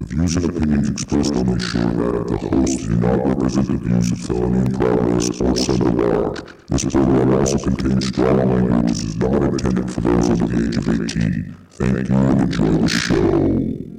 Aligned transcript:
The 0.00 0.06
views 0.06 0.36
and 0.36 0.44
opinions 0.46 0.88
expressed 0.88 1.36
on 1.36 1.44
this 1.44 1.62
show 1.62 1.84
by 1.84 2.24
the 2.24 2.38
hosts 2.38 2.86
do 2.86 2.96
not 2.96 3.26
represent 3.26 3.66
the 3.66 3.76
views 3.76 4.12
of 4.12 4.18
Felony 4.20 4.60
in 4.60 4.72
Progress 4.72 5.28
or 5.42 5.54
Sunday 5.54 5.90
Large. 5.90 6.40
This 6.68 6.84
program 6.84 7.34
also 7.34 7.58
contains 7.58 8.08
strong 8.08 8.38
language 8.38 8.72
and 8.72 8.90
is 8.90 9.16
not 9.18 9.42
intended 9.42 9.90
for 9.92 10.00
those 10.00 10.30
under 10.30 10.46
the 10.46 10.68
age 10.68 10.76
of 10.78 10.88
18. 10.88 11.56
Thank 11.72 12.08
you 12.08 12.16
and 12.16 12.40
enjoy 12.40 12.80
the 12.80 12.88
show. 12.88 13.90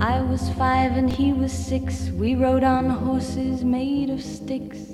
I 0.00 0.20
was 0.22 0.50
five 0.54 0.96
and 0.96 1.08
he 1.08 1.32
was 1.32 1.52
six. 1.52 2.10
We 2.10 2.34
rode 2.34 2.64
on 2.64 2.90
horses 2.90 3.62
made 3.62 4.10
of 4.10 4.20
sticks. 4.20 4.93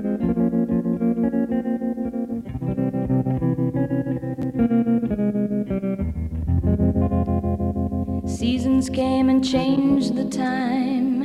Seasons 8.51 8.89
came 8.89 9.29
and 9.29 9.41
changed 9.41 10.13
the 10.17 10.25
time. 10.25 11.23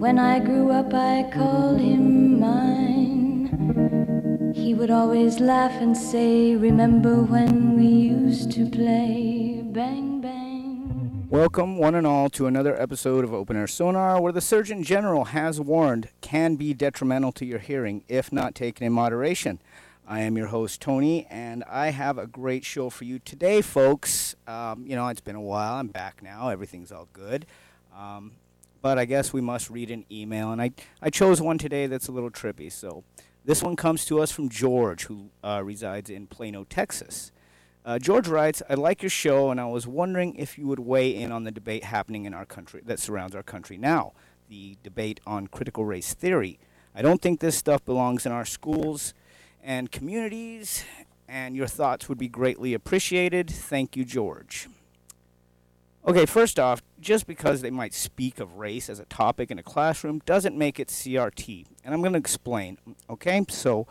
When 0.00 0.18
I 0.18 0.40
grew 0.40 0.72
up, 0.72 0.92
I 0.92 1.30
called 1.32 1.78
him 1.78 2.40
mine. 2.40 3.52
He 4.56 4.74
would 4.74 4.90
always 4.90 5.38
laugh 5.38 5.80
and 5.80 5.96
say, 5.96 6.56
Remember 6.56 7.22
when 7.22 7.76
we 7.76 7.86
used 7.86 8.50
to 8.50 8.68
play? 8.68 9.62
Bang, 9.64 10.20
bang. 10.20 11.28
Welcome, 11.30 11.78
one 11.78 11.94
and 11.94 12.04
all, 12.04 12.28
to 12.30 12.48
another 12.48 12.74
episode 12.82 13.22
of 13.22 13.32
Open 13.32 13.56
Air 13.56 13.68
Sonar, 13.68 14.20
where 14.20 14.32
the 14.32 14.40
Surgeon 14.40 14.82
General 14.82 15.26
has 15.26 15.60
warned 15.60 16.08
can 16.20 16.56
be 16.56 16.74
detrimental 16.74 17.30
to 17.30 17.46
your 17.46 17.60
hearing 17.60 18.02
if 18.08 18.32
not 18.32 18.56
taken 18.56 18.84
in 18.84 18.92
moderation. 18.92 19.60
I 20.10 20.22
am 20.22 20.36
your 20.36 20.48
host, 20.48 20.80
Tony, 20.80 21.24
and 21.30 21.62
I 21.70 21.90
have 21.90 22.18
a 22.18 22.26
great 22.26 22.64
show 22.64 22.90
for 22.90 23.04
you 23.04 23.20
today, 23.20 23.62
folks. 23.62 24.34
Um, 24.48 24.84
you 24.84 24.96
know, 24.96 25.06
it's 25.06 25.20
been 25.20 25.36
a 25.36 25.40
while. 25.40 25.74
I'm 25.74 25.86
back 25.86 26.20
now. 26.20 26.48
Everything's 26.48 26.90
all 26.90 27.06
good. 27.12 27.46
Um, 27.96 28.32
but 28.82 28.98
I 28.98 29.04
guess 29.04 29.32
we 29.32 29.40
must 29.40 29.70
read 29.70 29.88
an 29.88 30.04
email, 30.10 30.50
and 30.50 30.60
I, 30.60 30.72
I 31.00 31.10
chose 31.10 31.40
one 31.40 31.58
today 31.58 31.86
that's 31.86 32.08
a 32.08 32.12
little 32.12 32.28
trippy. 32.28 32.72
So 32.72 33.04
this 33.44 33.62
one 33.62 33.76
comes 33.76 34.04
to 34.06 34.20
us 34.20 34.32
from 34.32 34.48
George, 34.48 35.04
who 35.04 35.30
uh, 35.44 35.62
resides 35.64 36.10
in 36.10 36.26
Plano, 36.26 36.64
Texas. 36.64 37.30
Uh, 37.84 38.00
George 38.00 38.26
writes, 38.26 38.64
I 38.68 38.74
like 38.74 39.04
your 39.04 39.10
show, 39.10 39.52
and 39.52 39.60
I 39.60 39.66
was 39.66 39.86
wondering 39.86 40.34
if 40.34 40.58
you 40.58 40.66
would 40.66 40.80
weigh 40.80 41.14
in 41.14 41.30
on 41.30 41.44
the 41.44 41.52
debate 41.52 41.84
happening 41.84 42.24
in 42.24 42.34
our 42.34 42.44
country 42.44 42.82
that 42.84 42.98
surrounds 42.98 43.36
our 43.36 43.44
country 43.44 43.76
now, 43.76 44.14
the 44.48 44.76
debate 44.82 45.20
on 45.24 45.46
critical 45.46 45.84
race 45.84 46.14
theory. 46.14 46.58
I 46.96 47.00
don't 47.00 47.22
think 47.22 47.38
this 47.38 47.56
stuff 47.56 47.84
belongs 47.84 48.26
in 48.26 48.32
our 48.32 48.44
schools 48.44 49.14
and 49.62 49.90
communities, 49.90 50.84
and 51.28 51.56
your 51.56 51.66
thoughts 51.66 52.08
would 52.08 52.18
be 52.18 52.28
greatly 52.28 52.74
appreciated. 52.74 53.50
Thank 53.50 53.96
you, 53.96 54.04
George. 54.04 54.68
Okay, 56.06 56.24
first 56.24 56.58
off, 56.58 56.82
just 56.98 57.26
because 57.26 57.60
they 57.60 57.70
might 57.70 57.92
speak 57.92 58.40
of 58.40 58.56
race 58.56 58.88
as 58.88 58.98
a 58.98 59.04
topic 59.04 59.50
in 59.50 59.58
a 59.58 59.62
classroom 59.62 60.20
doesn't 60.24 60.56
make 60.56 60.80
it 60.80 60.88
CRT. 60.88 61.66
And 61.84 61.92
I'm 61.92 62.00
going 62.00 62.14
to 62.14 62.18
explain. 62.18 62.78
Okay, 63.08 63.44
so 63.48 63.86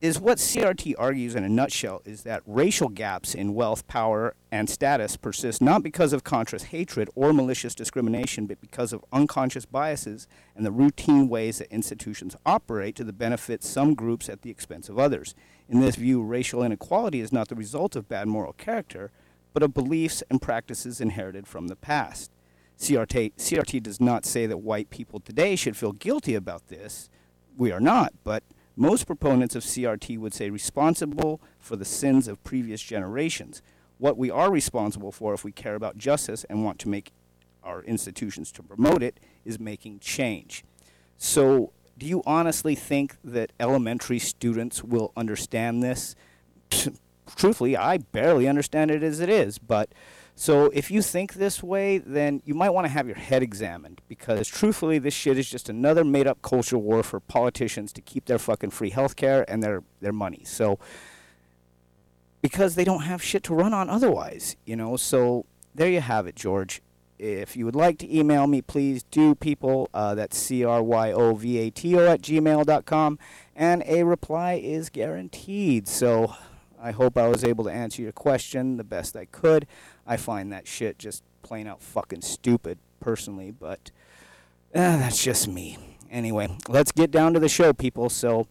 is 0.00 0.18
what 0.18 0.38
CRT 0.38 0.94
argues 0.98 1.34
in 1.34 1.44
a 1.44 1.48
nutshell 1.48 2.00
is 2.06 2.22
that 2.22 2.42
racial 2.46 2.88
gaps 2.88 3.34
in 3.34 3.54
wealth, 3.54 3.86
power, 3.86 4.34
and 4.50 4.70
status 4.70 5.18
persist 5.18 5.60
not 5.60 5.82
because 5.82 6.14
of 6.14 6.24
conscious 6.24 6.64
hatred 6.64 7.10
or 7.14 7.34
malicious 7.34 7.74
discrimination, 7.74 8.46
but 8.46 8.60
because 8.62 8.94
of 8.94 9.04
unconscious 9.12 9.66
biases 9.66 10.26
and 10.56 10.64
the 10.64 10.72
routine 10.72 11.28
ways 11.28 11.58
that 11.58 11.70
institutions 11.70 12.34
operate 12.46 12.96
to 12.96 13.04
the 13.04 13.12
benefit 13.12 13.62
some 13.62 13.92
groups 13.92 14.30
at 14.30 14.40
the 14.40 14.50
expense 14.50 14.88
of 14.88 14.98
others. 14.98 15.34
In 15.68 15.80
this 15.80 15.96
view, 15.96 16.22
racial 16.22 16.62
inequality 16.62 17.20
is 17.20 17.32
not 17.32 17.48
the 17.48 17.54
result 17.54 17.94
of 17.94 18.08
bad 18.08 18.26
moral 18.26 18.54
character, 18.54 19.10
but 19.52 19.62
of 19.62 19.74
beliefs 19.74 20.22
and 20.30 20.40
practices 20.40 21.02
inherited 21.02 21.46
from 21.46 21.68
the 21.68 21.76
past. 21.76 22.30
CRT, 22.78 23.34
CRT 23.36 23.82
does 23.82 24.00
not 24.00 24.24
say 24.24 24.46
that 24.46 24.58
white 24.58 24.88
people 24.88 25.20
today 25.20 25.56
should 25.56 25.76
feel 25.76 25.92
guilty 25.92 26.34
about 26.34 26.68
this. 26.68 27.10
We 27.58 27.70
are 27.70 27.80
not, 27.80 28.14
but 28.24 28.42
most 28.80 29.06
proponents 29.06 29.54
of 29.54 29.62
CRT 29.62 30.16
would 30.16 30.32
say 30.32 30.48
responsible 30.48 31.38
for 31.58 31.76
the 31.76 31.84
sins 31.84 32.26
of 32.26 32.42
previous 32.42 32.80
generations. 32.80 33.60
What 33.98 34.16
we 34.16 34.30
are 34.30 34.50
responsible 34.50 35.12
for 35.12 35.34
if 35.34 35.44
we 35.44 35.52
care 35.52 35.74
about 35.74 35.98
justice 35.98 36.44
and 36.48 36.64
want 36.64 36.78
to 36.78 36.88
make 36.88 37.12
our 37.62 37.82
institutions 37.82 38.50
to 38.52 38.62
promote 38.62 39.02
it 39.02 39.20
is 39.44 39.60
making 39.60 39.98
change. 39.98 40.64
So, 41.18 41.72
do 41.98 42.06
you 42.06 42.22
honestly 42.24 42.74
think 42.74 43.16
that 43.22 43.52
elementary 43.60 44.18
students 44.18 44.82
will 44.82 45.12
understand 45.14 45.82
this? 45.82 46.16
Truthfully, 47.36 47.76
I 47.76 47.98
barely 47.98 48.48
understand 48.48 48.90
it 48.90 49.02
as 49.02 49.20
it 49.20 49.28
is, 49.28 49.58
but 49.58 49.92
so 50.40 50.70
if 50.72 50.90
you 50.90 51.02
think 51.02 51.34
this 51.34 51.62
way, 51.62 51.98
then 51.98 52.40
you 52.46 52.54
might 52.54 52.70
want 52.70 52.86
to 52.86 52.88
have 52.88 53.06
your 53.06 53.16
head 53.16 53.42
examined 53.42 54.00
because 54.08 54.48
truthfully, 54.48 54.98
this 54.98 55.12
shit 55.12 55.36
is 55.36 55.50
just 55.50 55.68
another 55.68 56.02
made 56.02 56.26
up 56.26 56.40
culture 56.40 56.78
war 56.78 57.02
for 57.02 57.20
politicians 57.20 57.92
to 57.92 58.00
keep 58.00 58.24
their 58.24 58.38
fucking 58.38 58.70
free 58.70 58.90
healthcare 58.90 59.44
and 59.48 59.62
their, 59.62 59.82
their 60.00 60.14
money. 60.14 60.40
So, 60.46 60.78
because 62.40 62.74
they 62.74 62.84
don't 62.84 63.02
have 63.02 63.22
shit 63.22 63.42
to 63.44 63.54
run 63.54 63.74
on 63.74 63.90
otherwise, 63.90 64.56
you 64.64 64.76
know. 64.76 64.96
So, 64.96 65.44
there 65.74 65.90
you 65.90 66.00
have 66.00 66.26
it, 66.26 66.36
George. 66.36 66.80
If 67.18 67.54
you 67.54 67.66
would 67.66 67.76
like 67.76 67.98
to 67.98 68.10
email 68.10 68.46
me, 68.46 68.62
please 68.62 69.02
do, 69.02 69.34
people. 69.34 69.90
Uh, 69.92 70.14
that's 70.14 70.38
C 70.38 70.64
R 70.64 70.82
Y 70.82 71.12
O 71.12 71.34
V 71.34 71.58
A 71.58 71.70
T 71.70 71.98
O 71.98 72.06
at 72.06 72.22
gmail.com. 72.22 73.18
And 73.54 73.82
a 73.84 74.04
reply 74.04 74.54
is 74.54 74.88
guaranteed. 74.88 75.86
So, 75.86 76.34
I 76.82 76.92
hope 76.92 77.18
I 77.18 77.28
was 77.28 77.44
able 77.44 77.64
to 77.64 77.70
answer 77.70 78.00
your 78.00 78.12
question 78.12 78.78
the 78.78 78.84
best 78.84 79.14
I 79.14 79.26
could. 79.26 79.66
I 80.10 80.16
find 80.16 80.52
that 80.52 80.66
shit 80.66 80.98
just 80.98 81.22
plain 81.42 81.68
out 81.68 81.80
fucking 81.80 82.22
stupid, 82.22 82.78
personally, 82.98 83.52
but 83.52 83.92
uh, 84.74 84.96
that's 84.98 85.22
just 85.22 85.46
me. 85.46 85.78
Anyway, 86.10 86.48
let's 86.68 86.90
get 86.90 87.12
down 87.12 87.32
to 87.34 87.38
the 87.38 87.48
show, 87.48 87.72
people. 87.72 88.08
So, 88.08 88.48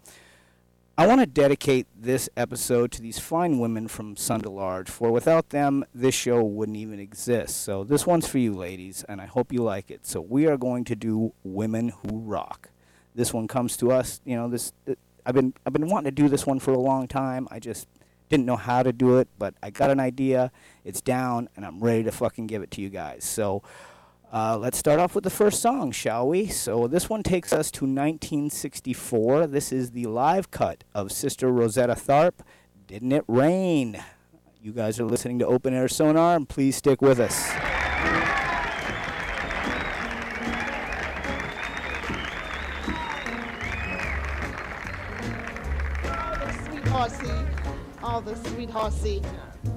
I 0.97 1.05
want 1.05 1.19
to 1.19 1.27
dedicate 1.27 1.85
this 1.93 2.29
episode 2.37 2.93
to 2.93 3.01
these 3.01 3.19
fine 3.19 3.59
women 3.59 3.89
from 3.89 4.15
Sunday 4.15 4.47
Large, 4.47 4.89
for 4.89 5.11
without 5.11 5.49
them, 5.49 5.83
this 5.93 6.15
show 6.15 6.41
wouldn't 6.41 6.77
even 6.77 6.97
exist. 6.97 7.61
So, 7.61 7.83
this 7.83 8.07
one's 8.07 8.25
for 8.25 8.37
you, 8.37 8.53
ladies, 8.53 9.03
and 9.09 9.19
I 9.19 9.25
hope 9.25 9.51
you 9.51 9.61
like 9.61 9.91
it. 9.91 10.07
So, 10.07 10.21
we 10.21 10.47
are 10.47 10.57
going 10.57 10.85
to 10.85 10.95
do 10.95 11.33
Women 11.43 11.89
Who 11.89 12.19
Rock. 12.19 12.69
This 13.13 13.33
one 13.33 13.49
comes 13.49 13.75
to 13.77 13.91
us, 13.91 14.21
you 14.23 14.37
know, 14.37 14.47
this. 14.47 14.71
I've 15.25 15.35
been 15.35 15.53
I've 15.65 15.73
been 15.73 15.89
wanting 15.89 16.15
to 16.15 16.23
do 16.23 16.29
this 16.29 16.47
one 16.47 16.59
for 16.59 16.71
a 16.71 16.79
long 16.79 17.09
time. 17.09 17.49
I 17.51 17.59
just 17.59 17.85
didn't 18.29 18.45
know 18.45 18.55
how 18.55 18.83
to 18.83 18.93
do 18.93 19.17
it, 19.17 19.27
but 19.37 19.55
I 19.61 19.71
got 19.71 19.89
an 19.89 19.99
idea. 19.99 20.51
It's 20.85 21.01
down, 21.01 21.49
and 21.55 21.65
I'm 21.65 21.79
ready 21.79 22.03
to 22.03 22.11
fucking 22.11 22.47
give 22.47 22.61
it 22.61 22.71
to 22.71 22.81
you 22.81 22.89
guys. 22.89 23.25
So 23.25 23.63
uh, 24.31 24.57
let's 24.57 24.77
start 24.77 24.99
off 24.99 25.15
with 25.15 25.23
the 25.23 25.29
first 25.29 25.61
song, 25.61 25.91
shall 25.91 26.27
we? 26.27 26.47
So 26.47 26.87
this 26.87 27.09
one 27.09 27.23
takes 27.23 27.51
us 27.51 27.71
to 27.71 27.85
1964. 27.85 29.47
This 29.47 29.71
is 29.71 29.91
the 29.91 30.05
live 30.05 30.51
cut 30.51 30.83
of 30.93 31.11
Sister 31.11 31.51
Rosetta 31.51 31.95
Tharpe, 31.95 32.41
Didn't 32.87 33.11
It 33.11 33.25
Rain? 33.27 34.01
You 34.61 34.71
guys 34.71 34.99
are 34.99 35.05
listening 35.05 35.39
to 35.39 35.47
Open 35.47 35.73
Air 35.73 35.87
Sonar, 35.87 36.35
and 36.35 36.47
please 36.47 36.75
stick 36.75 37.01
with 37.01 37.19
us. 37.19 37.68
The 48.21 48.35
sweet 48.49 48.69
horsey. 48.69 49.21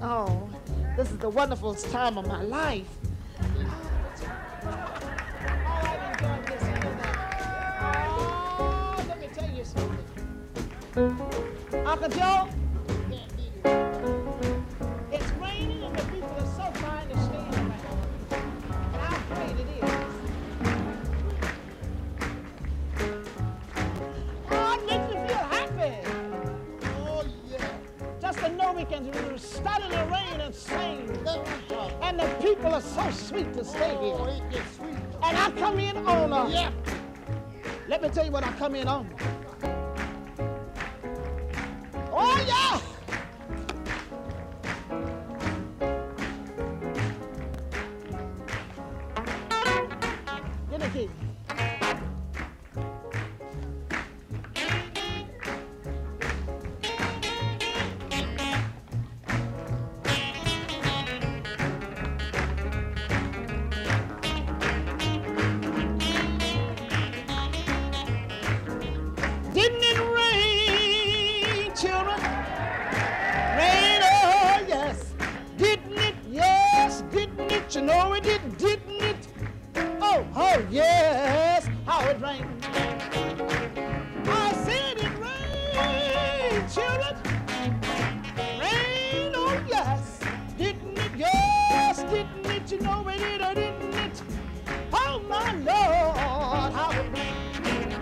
Oh, 0.02 0.48
this 0.96 1.10
is 1.10 1.18
the 1.18 1.28
wonderful 1.28 1.74
time 1.74 2.18
of 2.18 2.26
my 2.26 2.42
life. 2.42 2.86
Oh. 10.94 11.22
Uncle 11.86 12.08
Joe, 12.10 12.48
Yeah. 28.90 28.98
Just 29.00 29.12
to 29.12 29.20
we 29.20 29.28
can 29.28 29.38
start 29.38 29.82
in 29.84 29.90
the 29.90 30.04
rain 30.06 30.40
and 30.40 30.54
sing. 30.54 31.08
And 32.02 32.18
the 32.18 32.26
people 32.40 32.66
are 32.74 32.80
so 32.80 33.10
sweet 33.10 33.52
to 33.54 33.64
stay 33.64 33.96
Oh, 33.98 34.24
here. 34.24 34.36
it 34.36 34.50
gets 34.50 34.76
sweet. 34.76 34.94
And 35.22 35.36
I 35.36 35.50
come 35.52 35.78
in 35.78 35.96
on 36.06 36.32
a, 36.32 36.48
Yeah. 36.50 36.70
let 37.88 38.02
me 38.02 38.08
tell 38.08 38.24
you 38.24 38.32
what 38.32 38.44
I 38.44 38.52
come 38.52 38.74
in 38.74 38.88
on. 38.88 39.08
Oh, 42.12 42.44
yeah. 42.46 42.80
Children. 86.74 87.14
Rain, 88.58 89.32
oh 89.34 89.62
yes. 89.68 90.20
Didn't 90.56 90.98
it? 90.98 91.10
Yes, 91.16 92.02
didn't 92.04 92.46
it? 92.46 92.72
You 92.72 92.80
know 92.80 93.06
it 93.08 93.18
did, 93.18 93.42
or 93.42 93.54
didn't 93.54 93.94
it? 93.94 94.22
Oh 94.92 95.20
my 95.28 95.52
Lord, 95.56 96.72
how 96.72 96.90
it 96.92 97.06
rained. 97.12 97.92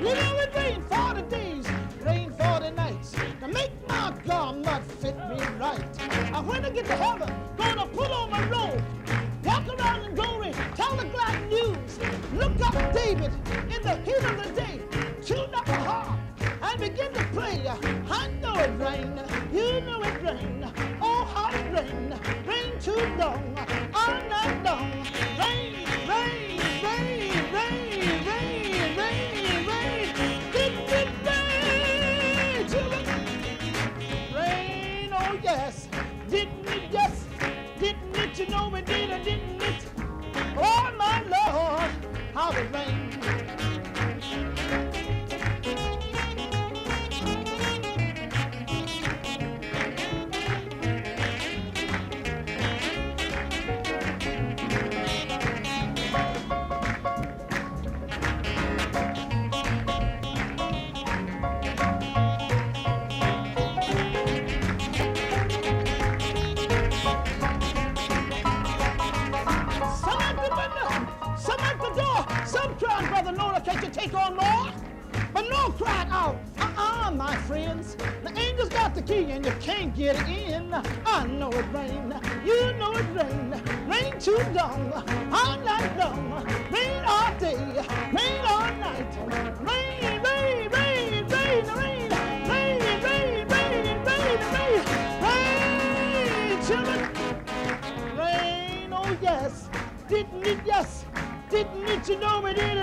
You 0.00 0.14
know 0.14 0.38
it 0.40 0.54
rained 0.54 0.84
40 0.86 1.22
days, 1.22 1.66
rained 2.04 2.36
40 2.36 2.70
nights. 2.72 3.12
To 3.12 3.48
make 3.48 3.72
my 3.88 4.12
garment 4.26 4.84
fit 5.00 5.16
me 5.30 5.38
right. 5.58 6.00
And 6.34 6.46
when 6.46 6.64
I 6.66 6.70
get 6.70 6.84
to 6.86 6.96
heaven, 6.96 7.32
gonna 7.56 7.86
put 7.86 8.10
on 8.10 8.30
my 8.30 8.46
robe, 8.50 8.82
walk 9.44 9.66
around 9.68 10.04
in 10.04 10.14
glory, 10.14 10.52
tell 10.74 10.94
the 10.96 11.06
glad 11.06 11.48
news. 11.48 11.98
Look 12.34 12.60
up 12.60 12.92
David 12.92 13.32
in 13.74 13.82
the 13.82 13.96
heat 14.04 14.22
of 14.22 14.36
the 14.42 14.52
day, 14.54 14.80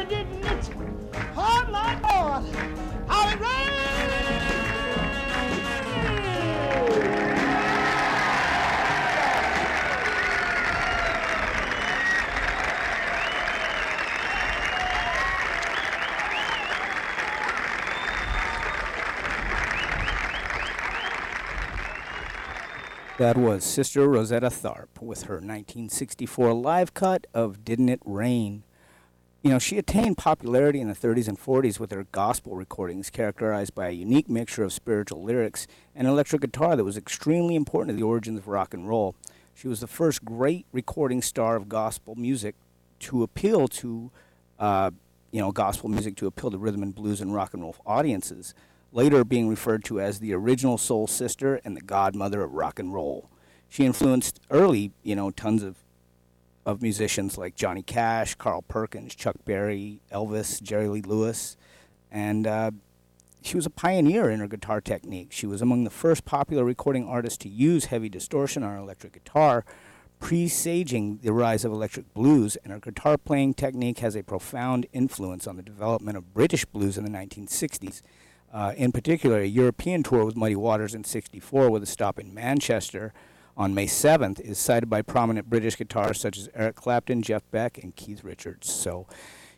did, 0.09 0.27
Lord, 1.33 2.44
how 3.07 3.30
it! 3.30 3.38
That 23.18 23.36
was 23.36 23.63
Sister 23.63 24.07
Rosetta 24.07 24.51
Tharpe 24.51 25.01
with 25.01 25.24
her 25.24 25.36
1964 25.36 26.54
live 26.54 26.94
cut 26.94 27.25
of 27.33 27.65
Didn't 27.65 27.89
It 27.89 28.00
Rain. 28.06 28.63
You 29.47 29.53
know, 29.53 29.59
she 29.59 29.77
attained 29.77 30.17
popularity 30.17 30.81
in 30.81 30.89
the 30.89 30.94
30s 30.94 31.29
and 31.29 31.39
40s 31.39 31.79
with 31.79 31.91
her 31.91 32.05
gospel 32.11 32.57
recordings, 32.57 33.09
characterized 33.09 33.73
by 33.73 33.88
a 33.88 33.91
unique 33.91 34.27
mixture 34.27 34.65
of 34.65 34.73
spiritual 34.73 35.23
lyrics 35.23 35.67
and 35.95 36.05
electric 36.05 36.41
guitar 36.41 36.75
that 36.75 36.83
was 36.83 36.97
extremely 36.97 37.55
important 37.55 37.95
to 37.95 37.97
the 37.97 38.05
origins 38.05 38.39
of 38.39 38.49
rock 38.49 38.73
and 38.73 38.89
roll. 38.89 39.15
She 39.55 39.69
was 39.69 39.79
the 39.79 39.88
first 39.88 40.25
great 40.25 40.66
recording 40.73 41.21
star 41.21 41.56
of 41.56 41.69
gospel 41.69 42.16
music 42.16 42.56
to 42.99 43.23
appeal 43.23 43.69
to, 43.69 44.11
uh, 44.59 44.92
you 45.31 45.39
know, 45.39 45.54
gospel 45.54 45.87
music 45.87 46.18
to 46.18 46.27
appeal 46.27 46.51
to 46.51 46.57
rhythm 46.57 46.83
and 46.83 46.94
blues 46.94 47.21
and 47.21 47.33
rock 47.33 47.54
and 47.54 47.63
roll 47.63 47.77
audiences 47.85 48.54
later 48.92 49.23
being 49.23 49.47
referred 49.47 49.85
to 49.85 50.01
as 50.01 50.19
the 50.19 50.33
original 50.33 50.77
soul 50.77 51.07
sister 51.07 51.61
and 51.63 51.77
the 51.77 51.81
godmother 51.81 52.42
of 52.42 52.51
rock 52.51 52.80
and 52.80 52.94
roll. 52.94 53.30
She 53.69 53.85
influenced 53.85 54.42
early, 54.51 54.92
you 55.04 55.16
know, 55.16 55.31
tons 55.31 55.63
of 55.63 55.77
of 56.68 56.81
musicians 56.81 57.38
like 57.38 57.56
Johnny 57.56 57.81
Cash, 57.81 58.36
Carl 58.36 58.62
Perkins, 58.62 59.16
Chuck 59.16 59.38
Berry, 59.45 60.02
Elvis, 60.12 60.62
Jerry 60.62 60.90
Lee 60.90 61.02
Lewis, 61.02 61.56
and 62.12 62.45
uh, 62.45 62.71
she 63.42 63.56
was 63.56 63.66
a 63.66 63.69
pioneer 63.69 64.30
in 64.30 64.42
her 64.42 64.50
guitar 64.50 64.81
technique. 64.81 65.31
She 65.31 65.47
was 65.47 65.62
among 65.62 65.86
the 65.86 65.90
first 65.90 66.26
popular 66.26 66.66
recording 66.66 67.07
artists 67.07 67.38
to 67.40 67.50
use 67.50 67.86
heavy 67.86 68.09
distortion 68.09 68.64
on 68.64 68.71
her 68.71 68.80
electric 68.80 69.14
guitar, 69.14 69.64
presaging 70.19 71.19
the 71.24 71.31
rise 71.31 71.64
of 71.64 71.71
electric 71.71 72.14
blues, 72.14 72.57
and 72.57 72.74
her 72.74 72.80
guitar 72.80 73.18
playing 73.18 73.54
technique 73.54 74.00
has 74.00 74.18
a 74.18 74.21
profound 74.21 74.88
influence 74.92 75.47
on 75.47 75.56
the 75.56 75.64
development 75.64 76.18
of 76.18 76.33
British 76.33 76.66
blues 76.66 76.97
in 76.97 77.06
the 77.06 77.09
1960s. 77.09 78.02
Uh, 78.52 78.74
in 78.76 78.92
particular, 78.92 79.40
a 79.40 79.45
European 79.45 80.04
tour 80.04 80.26
with 80.26 80.36
Muddy 80.36 80.56
Waters 80.57 80.94
in 80.94 81.06
64 81.06 81.69
with 81.69 81.83
a 81.83 81.86
stop 81.86 82.19
in 82.19 82.33
Manchester 82.33 83.14
on 83.57 83.73
May 83.73 83.87
7th 83.87 84.40
is 84.40 84.59
cited 84.59 84.90
by 84.90 85.02
prominent 85.02 85.49
British 85.49 85.78
guitarists 85.78 86.19
such 86.19 86.37
as 86.37 86.47
Eric 86.54 86.76
Clapton, 86.76 87.23
Jeff 87.23 87.42
Beck, 87.49 87.80
and 87.80 87.95
Keith 87.95 88.23
Richards. 88.23 88.71
So, 88.71 89.07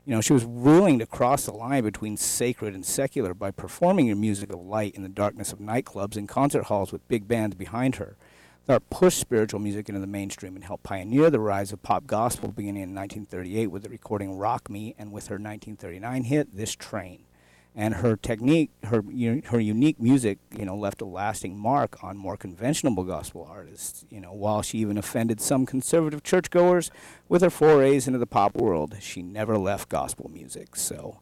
you 0.05 0.15
know, 0.15 0.21
she 0.21 0.31
was 0.31 0.45
willing 0.45 0.97
to 0.99 1.05
cross 1.05 1.45
the 1.45 1.51
line 1.51 1.83
between 1.83 2.15
sacred 2.15 2.73
and 2.73 2.85
secular 2.85 3.33
by 3.33 3.51
performing 3.51 4.07
her 4.07 4.15
music 4.15 4.51
of 4.53 4.61
light 4.61 4.95
in 4.95 5.03
the 5.03 5.09
darkness 5.09 5.51
of 5.51 5.59
nightclubs 5.59 6.15
and 6.15 6.29
concert 6.29 6.63
halls 6.63 6.93
with 6.93 7.07
big 7.09 7.27
bands 7.27 7.55
behind 7.55 7.97
her. 7.97 8.15
That 8.67 8.89
pushed 8.89 9.19
spiritual 9.19 9.59
music 9.59 9.89
into 9.89 9.99
the 9.99 10.07
mainstream 10.07 10.55
and 10.55 10.63
helped 10.63 10.83
pioneer 10.83 11.29
the 11.29 11.39
rise 11.39 11.73
of 11.73 11.83
pop 11.83 12.07
gospel 12.07 12.49
beginning 12.49 12.83
in 12.83 12.95
1938 12.95 13.67
with 13.67 13.83
the 13.83 13.89
recording 13.89 14.37
Rock 14.37 14.69
Me 14.69 14.95
and 14.97 15.11
with 15.11 15.27
her 15.27 15.35
1939 15.35 16.23
hit 16.23 16.55
This 16.55 16.75
Train 16.75 17.25
and 17.79 17.93
her 17.95 18.17
technique, 18.17 18.71
her 18.83 19.01
her 19.45 19.59
unique 19.61 20.01
music, 20.01 20.37
you 20.53 20.65
know, 20.65 20.75
left 20.75 21.01
a 21.01 21.05
lasting 21.05 21.57
mark 21.57 22.03
on 22.03 22.17
more 22.17 22.35
conventional 22.35 23.01
gospel 23.05 23.47
artists. 23.49 24.03
You 24.09 24.19
know, 24.19 24.33
while 24.33 24.61
she 24.61 24.79
even 24.79 24.97
offended 24.97 25.39
some 25.39 25.65
conservative 25.65 26.21
churchgoers 26.21 26.91
with 27.29 27.41
her 27.41 27.49
forays 27.49 28.05
into 28.05 28.19
the 28.19 28.27
pop 28.27 28.53
world, 28.53 28.97
she 28.99 29.21
never 29.21 29.57
left 29.57 29.87
gospel 29.87 30.29
music. 30.29 30.75
So, 30.75 31.21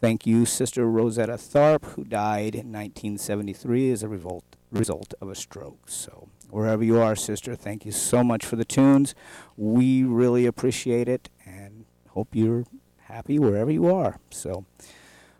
thank 0.00 0.26
you, 0.26 0.46
Sister 0.46 0.86
Rosetta 0.86 1.34
Tharpe, 1.34 1.84
who 1.84 2.04
died 2.04 2.54
in 2.54 2.72
1973 2.72 3.92
as 3.92 4.02
a 4.02 4.08
revolt, 4.08 4.56
result 4.72 5.12
of 5.20 5.28
a 5.28 5.34
stroke. 5.34 5.90
So, 5.90 6.30
wherever 6.48 6.82
you 6.82 6.98
are, 6.98 7.16
sister. 7.16 7.54
Thank 7.54 7.84
you 7.84 7.92
so 7.92 8.24
much 8.24 8.46
for 8.46 8.56
the 8.56 8.64
tunes. 8.64 9.14
We 9.58 10.04
really 10.04 10.46
appreciate 10.46 11.06
it 11.06 11.28
and 11.44 11.84
hope 12.08 12.28
you're 12.32 12.64
happy 12.96 13.38
wherever 13.38 13.70
you 13.70 13.94
are. 13.94 14.20
So, 14.30 14.64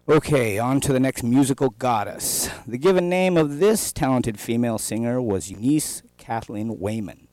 okay, 0.09 0.59
on 0.59 0.81
to 0.81 0.93
the 0.93 1.01
next 1.01 1.23
musical 1.23 1.71
goddess. 1.71 2.49
The 2.67 2.79
given 2.79 3.09
name 3.11 3.37
of 3.37 3.59
this 3.59 3.93
talented 3.93 4.41
female 4.41 4.79
singer 4.79 5.21
was 5.21 5.51
Eunice 5.51 6.03
Kathleen 6.17 6.79
Waymon, 6.79 7.27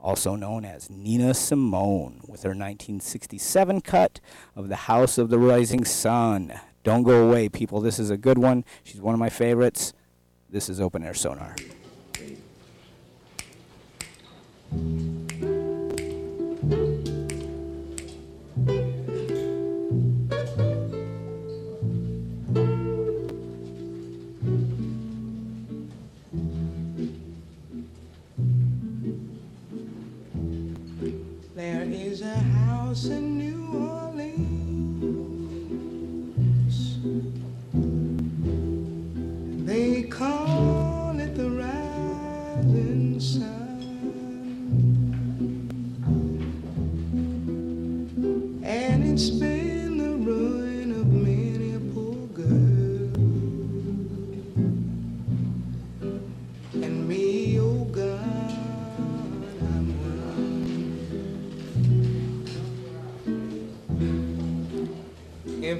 also 0.00 0.34
known 0.34 0.64
as 0.64 0.88
Nina 0.88 1.34
Simone, 1.34 2.20
with 2.26 2.42
her 2.44 2.50
1967 2.50 3.82
cut 3.82 4.20
of 4.56 4.68
The 4.68 4.76
House 4.76 5.18
of 5.18 5.28
the 5.28 5.38
Rising 5.38 5.84
Sun. 5.84 6.58
Don't 6.84 7.02
go 7.02 7.28
away, 7.28 7.48
people. 7.48 7.80
This 7.80 7.98
is 7.98 8.10
a 8.10 8.16
good 8.16 8.38
one. 8.38 8.64
She's 8.82 9.00
one 9.00 9.14
of 9.14 9.20
my 9.20 9.30
favorites. 9.30 9.92
This 10.48 10.68
is 10.68 10.80
Open 10.80 11.04
Air 11.04 11.14
Sonar. 11.14 11.54
House 32.92 33.06
in 33.06 33.38
New 33.38 33.51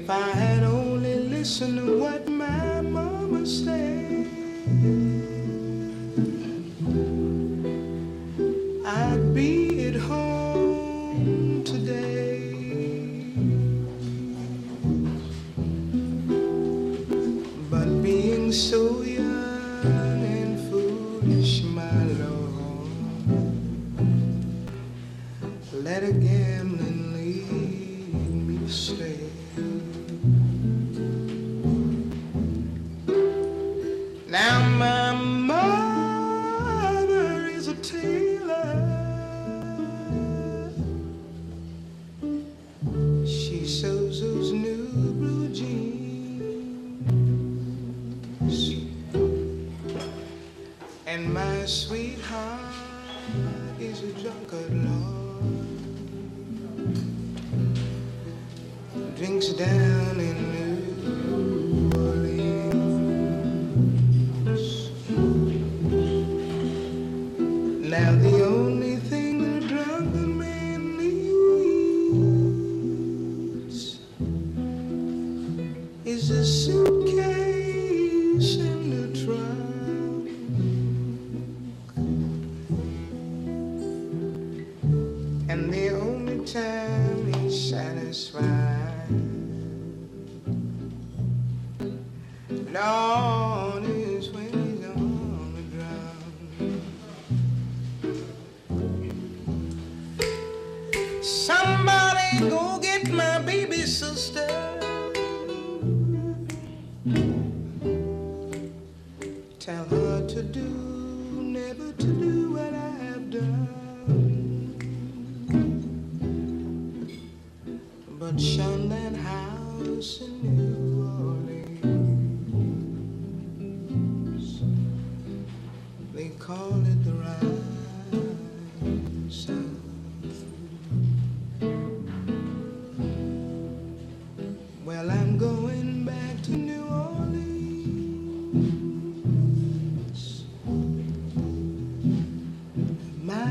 If 0.03 0.09
I 0.09 0.31
had 0.31 0.63
only 0.63 1.15
listened 1.15 1.77
to 1.77 1.97
what 1.97 2.27
my 2.27 2.81
mama 2.81 3.45
said, 3.45 4.27
I'd 8.85 9.33
be 9.33 9.87
at 9.87 9.95
home 9.95 11.63
today. 11.63 12.41
But 17.71 17.87
being 18.03 18.51
so 18.51 19.03
young 19.03 20.21
and 20.37 20.59
foolish, 20.69 21.63
my 21.63 22.03
Lord, 22.19 22.91
let 25.71 26.03
a 26.03 26.11
gambling 26.11 27.12
lead 28.65 30.42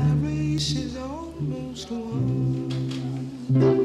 My 0.03 0.11
race 0.15 0.75
is 0.75 0.97
almost 0.97 1.89
won. 1.89 3.82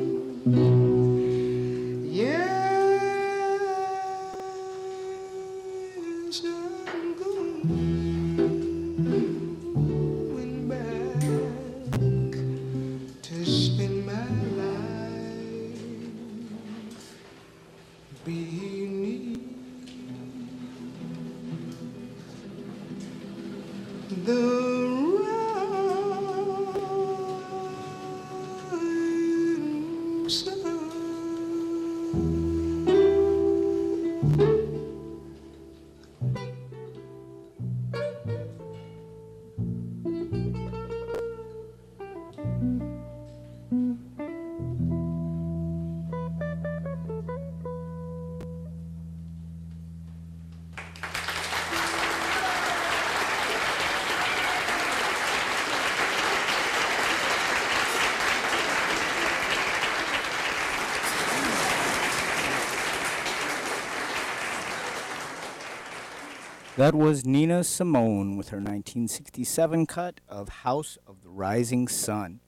That 66.79 66.95
was 66.95 67.27
Nina 67.27 67.65
Simone 67.65 68.37
with 68.37 68.51
her 68.51 68.59
1967 68.59 69.87
cut 69.87 70.21
of 70.29 70.49
House 70.49 70.97
of 71.09 71.25
the 71.25 71.29
Rising 71.29 71.89
Sun. 71.89 72.39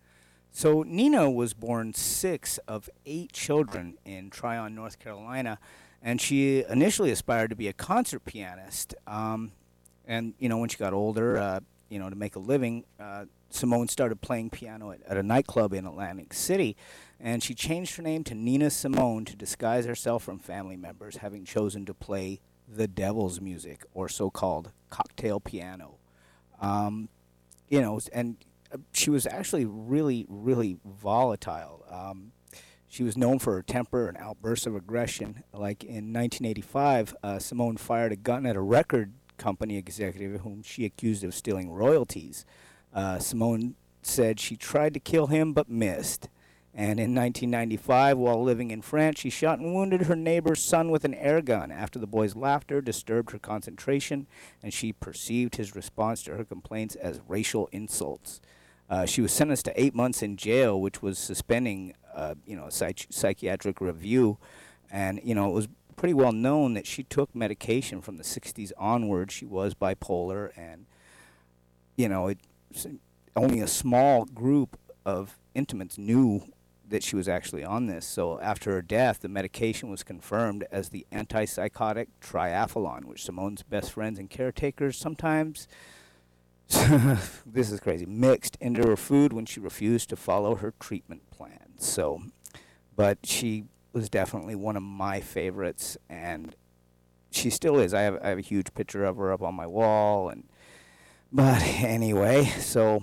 So, 0.53 0.85
Nina 0.85 1.29
was 1.29 1.53
born 1.53 1.95
six 1.95 2.59
of 2.59 2.89
eight 3.05 3.33
children 3.33 3.99
in 4.05 4.31
Tryon, 4.31 4.77
North 4.77 5.01
Carolina, 5.01 5.59
and 6.01 6.21
she 6.21 6.63
initially 6.71 7.11
aspired 7.11 7.51
to 7.51 7.57
be 7.57 7.67
a 7.67 7.73
concert 7.73 8.25
pianist. 8.25 8.95
Um, 9.05 9.51
and, 10.07 10.35
you 10.39 10.49
know, 10.49 10.59
when 10.59 10.69
she 10.69 10.79
got 10.79 10.93
older, 10.93 11.37
uh, 11.37 11.59
you 11.89 11.99
know, 11.99 12.09
to 12.09 12.15
make 12.15 12.37
a 12.37 12.39
living, 12.39 12.85
uh, 13.01 13.25
Simone 13.49 13.89
started 13.89 14.21
playing 14.21 14.51
piano 14.51 14.93
at, 14.93 15.03
at 15.09 15.17
a 15.17 15.25
nightclub 15.25 15.73
in 15.73 15.85
Atlantic 15.85 16.35
City, 16.35 16.77
and 17.19 17.43
she 17.43 17.53
changed 17.53 17.97
her 17.97 18.03
name 18.05 18.23
to 18.23 18.37
Nina 18.37 18.71
Simone 18.71 19.25
to 19.25 19.35
disguise 19.35 19.87
herself 19.87 20.23
from 20.23 20.39
family 20.39 20.77
members, 20.77 21.17
having 21.17 21.45
chosen 21.45 21.85
to 21.85 21.93
play 21.93 22.39
the 22.73 22.87
devil's 22.89 23.41
music, 23.41 23.85
or 23.93 24.09
so-called 24.09 24.71
cocktail 24.89 25.41
piano. 25.41 25.97
Um, 26.61 27.09
you 27.69 27.81
know, 27.81 28.01
and 28.13 28.37
she 28.93 29.11
was 29.11 29.27
actually 29.27 29.65
really, 29.65 30.27
really 30.29 30.79
volatile. 30.85 31.85
Um, 31.91 32.33
she 32.89 33.03
was 33.05 33.17
known 33.17 33.39
for 33.39 33.55
her 33.55 33.63
temper 33.63 34.09
and 34.09 34.17
outbursts 34.19 34.67
of 34.67 34.75
aggression. 34.75 35.45
Like 35.53 35.85
in 35.85 36.13
1985, 36.13 37.15
uh, 37.23 37.39
Simone 37.39 37.77
fired 37.77 38.13
a 38.13 38.17
gun 38.17 38.47
at 38.47 38.57
a 38.57 38.61
record 38.61 39.13
company 39.39 39.77
executive 39.77 40.41
whom 40.41 40.63
she 40.63 40.85
accused 40.85 41.25
of 41.25 41.35
stealing 41.35 41.71
royalties. 41.71 42.45
Uh, 42.93 43.19
Simone 43.19 43.77
said 44.03 44.41
she 44.41 44.57
tried 44.57 44.95
to 44.95 45.01
kill 45.01 45.29
him 45.29 45.53
but 45.53 45.69
missed. 45.69 46.29
And 46.73 47.01
in 47.01 47.15
1995, 47.15 48.17
while 48.17 48.43
living 48.43 48.71
in 48.71 48.81
France, 48.81 49.19
she 49.19 49.31
shot 49.31 49.59
and 49.59 49.75
wounded 49.75 50.03
her 50.03 50.15
neighbor's 50.15 50.63
son 50.63 50.91
with 50.91 51.05
an 51.05 51.15
air 51.15 51.43
gun 51.43 51.73
after 51.73 51.99
the 51.99 52.07
boy's 52.07 52.37
laughter 52.37 52.81
disturbed 52.81 53.33
her 53.33 53.41
concentration 53.41 54.29
and 54.63 54.73
she 54.73 54.93
perceived 54.93 55.57
his 55.57 55.75
response 55.75 56.23
to 56.23 56.37
her 56.37 56.45
complaints 56.45 56.95
as 56.95 57.21
racial 57.27 57.69
insults. 57.73 58.41
Uh, 58.89 59.05
she 59.05 59.21
was 59.21 59.33
sentenced 59.33 59.65
to 59.65 59.81
eight 59.81 59.95
months 59.95 60.23
in 60.23 60.37
jail, 60.37 60.81
which 60.81 61.03
was 61.03 61.19
suspending, 61.19 61.95
uh, 62.15 62.35
you 62.47 62.57
know, 62.57 62.67
a 62.67 62.71
psych- 62.71 63.07
psychiatric 63.11 63.81
review. 63.81 64.39
And, 64.91 65.21
you 65.25 65.35
know, 65.35 65.51
it 65.51 65.55
was 65.55 65.69
pretty 65.97 66.15
well 66.15 66.33
known 66.33 66.75
that 66.75 66.87
she 66.87 67.03
took 67.05 67.35
medication 67.35 68.01
from 68.01 68.17
the 68.17 68.25
60s 68.25 68.73
onward. 68.79 69.31
She 69.31 69.45
was 69.45 69.75
bipolar, 69.75 70.51
and, 70.57 70.87
you 71.97 72.09
know, 72.09 72.29
it, 72.29 72.39
only 73.37 73.61
a 73.61 73.69
small 73.69 74.25
group 74.25 74.79
of 75.05 75.39
intimates 75.55 75.99
knew 75.99 76.43
that 76.91 77.03
she 77.03 77.17
was 77.17 77.29
actually 77.29 77.65
on 77.65 77.87
this. 77.87 78.05
So 78.05 78.39
after 78.41 78.73
her 78.73 78.83
death, 78.83 79.21
the 79.21 79.29
medication 79.29 79.91
was 79.91 80.03
confirmed 80.03 80.67
as 80.71 80.91
the 80.91 81.07
antipsychotic 81.13 82.09
Trilafon, 82.21 83.05
which 83.05 83.25
Simone's 83.25 83.63
best 83.63 83.93
friends 83.93 84.19
and 84.19 84.29
caretakers 84.29 84.99
sometimes, 84.99 85.67
this 86.69 87.73
is 87.73 87.81
crazy, 87.81 88.07
mixed 88.07 88.57
into 88.61 88.87
her 88.87 88.97
food 88.97 89.33
when 89.33 89.47
she 89.47 89.61
refused 89.61 90.09
to 90.11 90.17
follow 90.17 90.57
her 90.57 90.75
treatment 90.79 91.29
plan. 91.31 91.79
So, 91.79 92.23
but 92.95 93.19
she 93.25 93.65
was 93.93 94.09
definitely 94.09 94.55
one 94.55 94.77
of 94.77 94.83
my 94.83 95.21
favorites, 95.21 95.97
and 96.09 96.55
she 97.31 97.51
still 97.51 97.79
is. 97.79 97.95
I 97.95 98.03
have 98.03 98.19
I 98.23 98.29
have 98.29 98.39
a 98.39 98.43
huge 98.43 98.73
picture 98.75 99.05
of 99.05 99.17
her 99.17 99.33
up 99.33 99.43
on 99.43 99.55
my 99.55 99.67
wall, 99.67 100.29
and 100.29 100.45
but 101.33 101.63
anyway, 101.63 102.45
so 102.45 103.03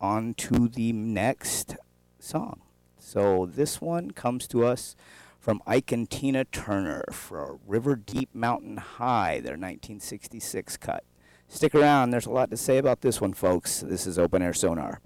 on 0.00 0.34
to 0.34 0.68
the 0.68 0.92
next 0.92 1.76
song. 2.18 2.60
So 3.08 3.46
this 3.46 3.80
one 3.80 4.10
comes 4.10 4.48
to 4.48 4.66
us 4.66 4.96
from 5.38 5.62
Ike 5.64 5.92
and 5.92 6.10
Tina 6.10 6.44
Turner 6.44 7.04
for 7.12 7.60
River 7.64 7.94
Deep 7.94 8.34
Mountain 8.34 8.78
High, 8.78 9.34
their 9.34 9.52
1966 9.52 10.76
cut. 10.78 11.04
Stick 11.46 11.72
around, 11.76 12.10
there's 12.10 12.26
a 12.26 12.32
lot 12.32 12.50
to 12.50 12.56
say 12.56 12.78
about 12.78 13.02
this 13.02 13.20
one, 13.20 13.32
folks. 13.32 13.78
This 13.80 14.08
is 14.08 14.18
Open 14.18 14.42
Air 14.42 14.52
Sonar. 14.52 15.00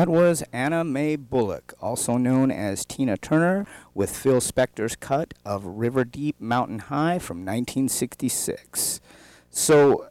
That 0.00 0.08
was 0.08 0.42
Anna 0.50 0.82
Mae 0.82 1.16
Bullock, 1.16 1.74
also 1.78 2.16
known 2.16 2.50
as 2.50 2.86
Tina 2.86 3.18
Turner, 3.18 3.66
with 3.92 4.16
Phil 4.16 4.40
Spector's 4.40 4.96
cut 4.96 5.34
of 5.44 5.66
River 5.66 6.06
Deep 6.06 6.40
Mountain 6.40 6.78
High 6.78 7.18
from 7.18 7.44
1966. 7.44 9.02
So, 9.50 10.08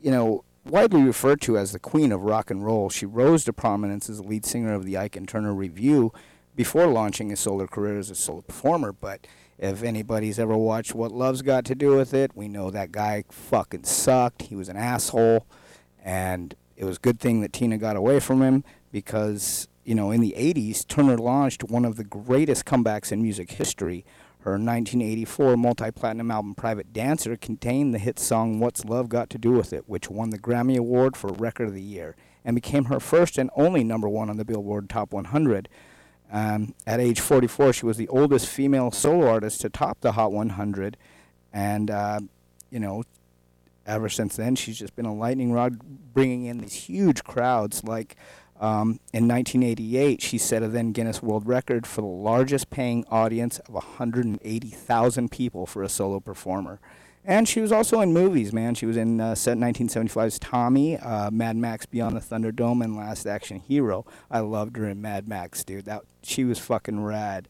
you 0.00 0.10
know, 0.10 0.42
widely 0.64 1.02
referred 1.02 1.42
to 1.42 1.58
as 1.58 1.72
the 1.72 1.78
queen 1.78 2.12
of 2.12 2.22
rock 2.22 2.50
and 2.50 2.64
roll, 2.64 2.88
she 2.88 3.04
rose 3.04 3.44
to 3.44 3.52
prominence 3.52 4.08
as 4.08 4.24
lead 4.24 4.46
singer 4.46 4.72
of 4.72 4.86
the 4.86 4.96
Ike 4.96 5.16
and 5.16 5.28
Turner 5.28 5.52
Revue 5.52 6.12
before 6.54 6.86
launching 6.86 7.30
a 7.30 7.36
solo 7.36 7.66
career 7.66 7.98
as 7.98 8.08
a 8.08 8.14
solo 8.14 8.40
performer. 8.40 8.90
But 8.90 9.26
if 9.58 9.82
anybody's 9.82 10.38
ever 10.38 10.56
watched 10.56 10.94
What 10.94 11.12
Love's 11.12 11.42
Got 11.42 11.66
to 11.66 11.74
Do 11.74 11.94
with 11.94 12.14
It, 12.14 12.34
we 12.34 12.48
know 12.48 12.70
that 12.70 12.90
guy 12.90 13.24
fucking 13.28 13.84
sucked. 13.84 14.44
He 14.44 14.56
was 14.56 14.70
an 14.70 14.78
asshole. 14.78 15.46
And 16.02 16.54
it 16.74 16.86
was 16.86 16.96
a 16.96 17.00
good 17.00 17.20
thing 17.20 17.42
that 17.42 17.52
Tina 17.52 17.76
got 17.76 17.96
away 17.96 18.18
from 18.18 18.40
him 18.40 18.64
because, 18.90 19.68
you 19.84 19.94
know, 19.94 20.10
in 20.10 20.20
the 20.20 20.34
80s, 20.36 20.86
Turner 20.86 21.18
launched 21.18 21.64
one 21.64 21.84
of 21.84 21.96
the 21.96 22.04
greatest 22.04 22.64
comebacks 22.64 23.12
in 23.12 23.22
music 23.22 23.52
history. 23.52 24.04
Her 24.40 24.52
1984 24.52 25.56
multi 25.56 25.90
platinum 25.90 26.30
album 26.30 26.54
Private 26.54 26.92
Dancer 26.92 27.36
contained 27.36 27.92
the 27.92 27.98
hit 27.98 28.18
song 28.18 28.60
What's 28.60 28.84
Love 28.84 29.08
Got 29.08 29.28
to 29.30 29.38
Do 29.38 29.52
with 29.52 29.72
It, 29.72 29.88
which 29.88 30.08
won 30.08 30.30
the 30.30 30.38
Grammy 30.38 30.76
Award 30.76 31.16
for 31.16 31.32
Record 31.32 31.68
of 31.68 31.74
the 31.74 31.82
Year 31.82 32.14
and 32.44 32.54
became 32.54 32.84
her 32.84 33.00
first 33.00 33.38
and 33.38 33.50
only 33.56 33.82
number 33.82 34.08
one 34.08 34.30
on 34.30 34.36
the 34.36 34.44
Billboard 34.44 34.88
Top 34.88 35.12
100. 35.12 35.68
Um, 36.30 36.74
at 36.86 37.00
age 37.00 37.18
44, 37.18 37.72
she 37.72 37.86
was 37.86 37.96
the 37.96 38.08
oldest 38.08 38.48
female 38.48 38.92
solo 38.92 39.28
artist 39.28 39.62
to 39.62 39.68
top 39.68 40.00
the 40.00 40.12
Hot 40.12 40.30
100. 40.30 40.96
And, 41.52 41.90
uh, 41.90 42.20
you 42.70 42.78
know, 42.78 43.02
ever 43.84 44.08
since 44.08 44.36
then, 44.36 44.54
she's 44.54 44.78
just 44.78 44.94
been 44.94 45.06
a 45.06 45.14
lightning 45.14 45.52
rod, 45.52 45.80
bringing 46.14 46.44
in 46.46 46.58
these 46.58 46.74
huge 46.74 47.24
crowds. 47.24 47.82
Like 47.82 48.16
um, 48.60 49.00
in 49.12 49.28
1988, 49.28 50.22
she 50.22 50.38
set 50.38 50.62
a 50.62 50.68
then 50.68 50.92
Guinness 50.92 51.22
World 51.22 51.46
Record 51.46 51.86
for 51.86 52.00
the 52.00 52.06
largest 52.06 52.70
paying 52.70 53.04
audience 53.10 53.58
of 53.60 53.74
180,000 53.74 55.30
people 55.30 55.66
for 55.66 55.82
a 55.82 55.88
solo 55.88 56.20
performer. 56.20 56.80
And 57.24 57.48
she 57.48 57.60
was 57.60 57.72
also 57.72 58.00
in 58.00 58.12
movies, 58.12 58.52
man. 58.52 58.76
She 58.76 58.86
was 58.86 58.96
in 58.96 59.20
uh, 59.20 59.32
1975's 59.32 60.38
Tommy, 60.38 60.96
uh, 60.96 61.30
Mad 61.32 61.56
Max 61.56 61.84
Beyond 61.84 62.16
the 62.16 62.20
Thunderdome, 62.20 62.84
and 62.84 62.96
Last 62.96 63.26
Action 63.26 63.58
Hero. 63.58 64.06
I 64.30 64.40
loved 64.40 64.76
her 64.76 64.88
in 64.88 65.02
Mad 65.02 65.26
Max, 65.26 65.64
dude. 65.64 65.86
That 65.86 66.02
she 66.22 66.44
was 66.44 66.60
fucking 66.60 67.02
rad. 67.02 67.48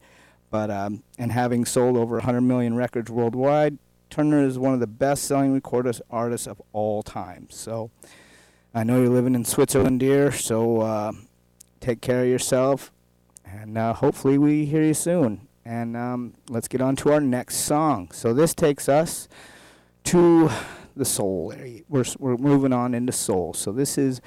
But 0.49 0.71
um, 0.71 1.03
and 1.19 1.31
having 1.31 1.63
sold 1.63 1.95
over 1.95 2.15
100 2.15 2.41
million 2.41 2.75
records 2.75 3.11
worldwide, 3.11 3.77
Turner 4.09 4.43
is 4.43 4.57
one 4.57 4.73
of 4.73 4.79
the 4.79 4.87
best-selling 4.87 5.53
recorded 5.53 6.01
artists 6.09 6.47
of 6.47 6.61
all 6.73 7.03
time. 7.03 7.47
So 7.51 7.91
I 8.77 8.83
know 8.83 9.01
you're 9.01 9.09
living 9.09 9.33
in 9.33 9.43
Switzerland, 9.43 10.01
dear. 10.01 10.31
So 10.31 10.81
uh, 10.81 11.11
take 11.79 11.99
care 11.99 12.21
of 12.21 12.27
yourself, 12.27 12.91
and 13.43 13.75
uh, 13.75 13.91
hopefully 13.93 14.37
we 14.37 14.65
hear 14.65 14.83
you 14.83 14.93
soon. 14.93 15.47
And 15.65 15.97
um, 15.97 16.35
let's 16.47 16.67
get 16.67 16.79
on 16.79 16.95
to 16.97 17.11
our 17.11 17.19
next 17.19 17.55
song. 17.55 18.11
So 18.11 18.35
this 18.35 18.53
takes 18.53 18.87
us 18.87 19.27
to 20.03 20.51
the 20.95 21.05
soul 21.05 21.55
area. 21.57 21.81
We're, 21.89 22.05
we're 22.19 22.37
moving 22.37 22.71
on 22.71 22.93
into 22.93 23.13
soul. 23.13 23.55
So 23.55 23.71
this 23.71 23.97
is 23.97 24.21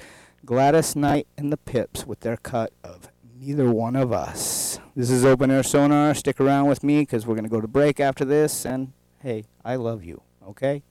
Gladys 0.45 0.97
Knight 0.97 1.27
and 1.37 1.49
the 1.49 1.55
Pips 1.55 2.05
with 2.05 2.19
their 2.19 2.35
cut 2.35 2.73
of 2.83 3.07
Neither 3.39 3.71
One 3.71 3.95
of 3.95 4.11
Us. 4.11 4.81
This 4.97 5.09
is 5.09 5.23
Open 5.23 5.49
Air 5.49 5.63
Sonar. 5.63 6.13
Stick 6.13 6.41
around 6.41 6.67
with 6.67 6.83
me 6.83 7.03
because 7.03 7.25
we're 7.25 7.35
going 7.35 7.45
to 7.45 7.49
go 7.49 7.61
to 7.61 7.69
break 7.69 8.01
after 8.01 8.25
this. 8.25 8.65
And 8.65 8.91
hey, 9.19 9.45
I 9.63 9.77
love 9.77 10.03
you, 10.03 10.21
okay? 10.45 10.83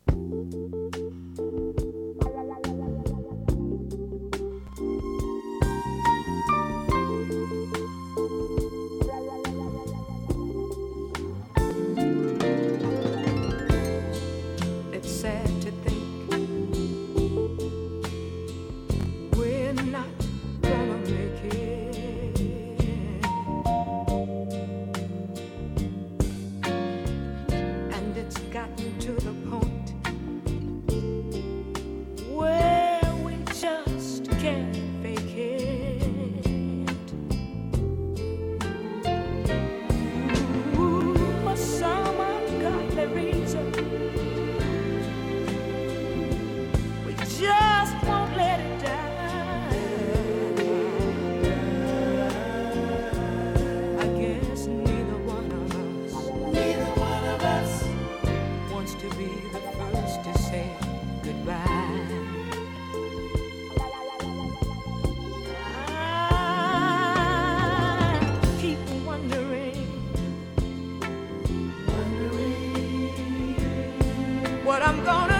I'm 74.91 75.05
gonna 75.05 75.40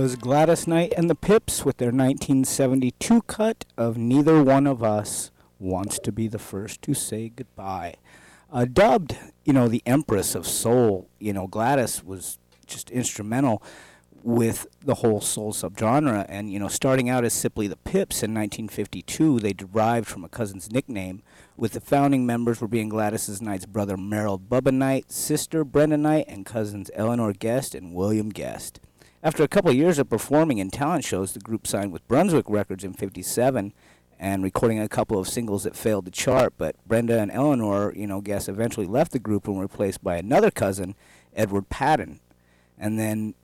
was 0.00 0.16
Gladys 0.16 0.66
Knight 0.66 0.94
and 0.96 1.10
the 1.10 1.14
Pips 1.14 1.62
with 1.62 1.76
their 1.76 1.88
1972 1.88 3.20
cut 3.22 3.66
of 3.76 3.98
Neither 3.98 4.42
One 4.42 4.66
of 4.66 4.82
Us 4.82 5.30
Wants 5.58 5.98
to 5.98 6.10
Be 6.10 6.26
the 6.26 6.38
First 6.38 6.80
to 6.82 6.94
Say 6.94 7.28
Goodbye. 7.28 7.96
Uh, 8.50 8.64
dubbed, 8.64 9.18
you 9.44 9.52
know, 9.52 9.68
the 9.68 9.82
Empress 9.84 10.34
of 10.34 10.46
Soul, 10.46 11.06
you 11.18 11.34
know, 11.34 11.46
Gladys 11.46 12.02
was 12.02 12.38
just 12.66 12.90
instrumental 12.90 13.62
with 14.22 14.66
the 14.80 14.94
whole 14.94 15.20
soul 15.20 15.52
subgenre. 15.52 16.24
And, 16.30 16.50
you 16.50 16.58
know, 16.58 16.68
starting 16.68 17.10
out 17.10 17.26
as 17.26 17.34
simply 17.34 17.68
the 17.68 17.76
Pips 17.76 18.22
in 18.22 18.32
1952, 18.32 19.38
they 19.40 19.52
derived 19.52 20.08
from 20.08 20.24
a 20.24 20.30
cousin's 20.30 20.72
nickname, 20.72 21.22
with 21.58 21.72
the 21.72 21.80
founding 21.80 22.24
members 22.24 22.62
were 22.62 22.68
being 22.68 22.88
Gladys 22.88 23.42
Knight's 23.42 23.66
brother 23.66 23.98
Merald 23.98 24.48
Bubba 24.48 24.72
Knight, 24.72 25.12
sister 25.12 25.62
Brenda 25.62 25.98
Knight, 25.98 26.24
and 26.26 26.46
cousins 26.46 26.90
Eleanor 26.94 27.34
Guest 27.34 27.74
and 27.74 27.92
William 27.92 28.30
Guest. 28.30 28.80
After 29.22 29.42
a 29.42 29.48
couple 29.48 29.70
of 29.70 29.76
years 29.76 29.98
of 29.98 30.08
performing 30.08 30.58
in 30.58 30.70
talent 30.70 31.04
shows, 31.04 31.32
the 31.32 31.40
group 31.40 31.66
signed 31.66 31.92
with 31.92 32.06
Brunswick 32.08 32.48
Records 32.48 32.84
in 32.84 32.94
57 32.94 33.72
and 34.18 34.42
recording 34.42 34.78
a 34.78 34.88
couple 34.88 35.18
of 35.18 35.28
singles 35.28 35.64
that 35.64 35.76
failed 35.76 36.06
to 36.06 36.10
chart. 36.10 36.54
But 36.56 36.76
Brenda 36.86 37.20
and 37.20 37.30
Eleanor, 37.30 37.92
you 37.94 38.06
know, 38.06 38.20
Guest 38.20 38.48
eventually 38.48 38.86
left 38.86 39.12
the 39.12 39.18
group 39.18 39.46
and 39.46 39.56
were 39.56 39.62
replaced 39.62 40.02
by 40.02 40.16
another 40.16 40.50
cousin, 40.50 40.94
Edward 41.34 41.68
Patten. 41.68 42.20
And 42.78 42.98
then 42.98 43.34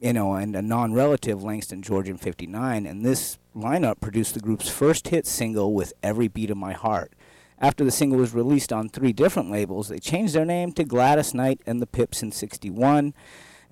you 0.00 0.12
know, 0.12 0.34
and 0.34 0.54
a 0.54 0.62
non-relative, 0.62 1.42
Langston 1.42 1.82
George 1.82 2.08
in 2.08 2.18
59, 2.18 2.86
and 2.86 3.04
this 3.04 3.38
lineup 3.56 4.00
produced 4.00 4.34
the 4.34 4.40
group's 4.40 4.68
first 4.68 5.08
hit 5.08 5.26
single 5.26 5.74
with 5.74 5.92
Every 6.02 6.28
Beat 6.28 6.50
of 6.50 6.56
My 6.56 6.72
Heart. 6.72 7.12
After 7.58 7.82
the 7.84 7.90
single 7.90 8.18
was 8.18 8.34
released 8.34 8.72
on 8.72 8.88
three 8.88 9.12
different 9.12 9.50
labels, 9.50 9.88
they 9.88 9.98
changed 9.98 10.34
their 10.34 10.44
name 10.44 10.72
to 10.72 10.84
Gladys 10.84 11.34
Knight 11.34 11.60
and 11.66 11.82
the 11.82 11.86
Pips 11.86 12.22
in 12.22 12.30
61, 12.30 13.12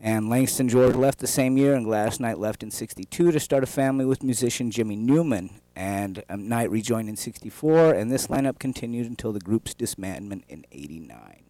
and 0.00 0.28
Langston 0.28 0.68
George 0.68 0.94
left 0.94 1.18
the 1.18 1.26
same 1.26 1.56
year, 1.56 1.74
and 1.74 1.85
Gladys 1.85 2.20
Knight 2.20 2.38
left 2.38 2.62
in 2.62 2.70
62 2.70 3.32
to 3.32 3.40
start 3.40 3.62
a 3.62 3.66
family 3.66 4.04
with 4.04 4.22
musician 4.22 4.70
Jimmy 4.70 4.96
Newman, 4.96 5.61
and 5.74 6.22
um, 6.28 6.48
Knight 6.48 6.70
rejoined 6.70 7.09
in 7.09 7.16
64, 7.16 7.94
and 7.94 8.11
this 8.11 8.26
lineup 8.26 8.59
continued 8.59 9.06
until 9.06 9.32
the 9.32 9.40
group's 9.40 9.74
disbandment 9.74 10.42
in 10.48 10.66
89. 10.70 11.42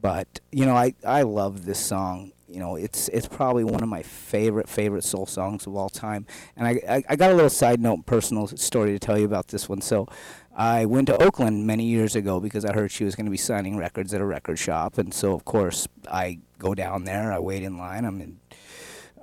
But, 0.00 0.40
you 0.50 0.66
know, 0.66 0.74
I, 0.74 0.94
I 1.06 1.22
love 1.22 1.64
this 1.64 1.78
song 1.78 2.32
you 2.52 2.58
know, 2.58 2.76
it's 2.76 3.08
it's 3.08 3.26
probably 3.26 3.64
one 3.64 3.82
of 3.82 3.88
my 3.88 4.02
favorite 4.02 4.68
favorite 4.68 5.04
soul 5.04 5.24
songs 5.24 5.66
of 5.66 5.74
all 5.74 5.88
time. 5.88 6.26
And 6.54 6.66
I, 6.66 6.80
I, 6.86 7.04
I 7.08 7.16
got 7.16 7.30
a 7.30 7.34
little 7.34 7.48
side 7.48 7.80
note, 7.80 8.04
personal 8.04 8.46
story 8.46 8.92
to 8.92 8.98
tell 8.98 9.18
you 9.18 9.24
about 9.24 9.48
this 9.48 9.70
one. 9.70 9.80
So, 9.80 10.06
I 10.54 10.84
went 10.84 11.06
to 11.06 11.16
Oakland 11.22 11.66
many 11.66 11.84
years 11.84 12.14
ago 12.14 12.38
because 12.38 12.66
I 12.66 12.74
heard 12.74 12.90
she 12.90 13.04
was 13.04 13.14
going 13.14 13.24
to 13.24 13.30
be 13.30 13.38
signing 13.38 13.78
records 13.78 14.12
at 14.12 14.20
a 14.20 14.26
record 14.26 14.58
shop, 14.58 14.98
and 14.98 15.14
so 15.14 15.32
of 15.32 15.46
course 15.46 15.88
I 16.10 16.40
go 16.62 16.74
down 16.74 17.04
there. 17.04 17.32
I 17.32 17.38
wait 17.38 17.62
in 17.62 17.76
line. 17.76 18.04
I'm 18.04 18.20
in, 18.20 18.40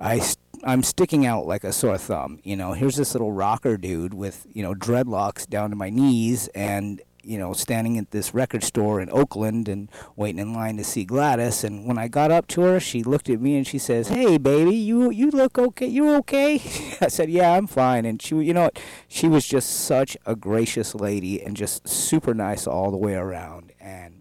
I. 0.00 0.22
I'm 0.62 0.82
sticking 0.82 1.24
out 1.24 1.46
like 1.46 1.64
a 1.64 1.72
sore 1.72 1.96
thumb. 1.96 2.38
You 2.44 2.54
know, 2.54 2.74
here's 2.74 2.96
this 2.96 3.14
little 3.14 3.32
rocker 3.32 3.78
dude 3.78 4.12
with, 4.12 4.46
you 4.52 4.62
know, 4.62 4.74
dreadlocks 4.74 5.48
down 5.48 5.70
to 5.70 5.76
my 5.76 5.88
knees 5.88 6.48
and 6.48 7.00
you 7.22 7.38
know, 7.38 7.52
standing 7.52 7.98
at 7.98 8.10
this 8.10 8.34
record 8.34 8.64
store 8.64 9.00
in 9.00 9.10
Oakland 9.10 9.68
and 9.68 9.90
waiting 10.16 10.38
in 10.38 10.54
line 10.54 10.76
to 10.78 10.84
see 10.84 11.04
Gladys. 11.04 11.64
And 11.64 11.84
when 11.86 11.98
I 11.98 12.08
got 12.08 12.30
up 12.30 12.46
to 12.48 12.62
her, 12.62 12.80
she 12.80 13.02
looked 13.02 13.28
at 13.28 13.40
me 13.40 13.56
and 13.56 13.66
she 13.66 13.78
says, 13.78 14.08
"Hey, 14.08 14.38
baby, 14.38 14.74
you 14.74 15.10
you 15.10 15.30
look 15.30 15.58
okay? 15.58 15.86
You 15.86 16.14
okay?" 16.16 16.54
I 17.00 17.08
said, 17.08 17.30
"Yeah, 17.30 17.52
I'm 17.52 17.66
fine." 17.66 18.04
And 18.04 18.20
she, 18.20 18.36
you 18.36 18.54
know, 18.54 18.70
she 19.08 19.28
was 19.28 19.46
just 19.46 19.70
such 19.70 20.16
a 20.26 20.34
gracious 20.34 20.94
lady 20.94 21.42
and 21.42 21.56
just 21.56 21.86
super 21.88 22.34
nice 22.34 22.66
all 22.66 22.90
the 22.90 22.96
way 22.96 23.14
around. 23.14 23.72
And 23.80 24.19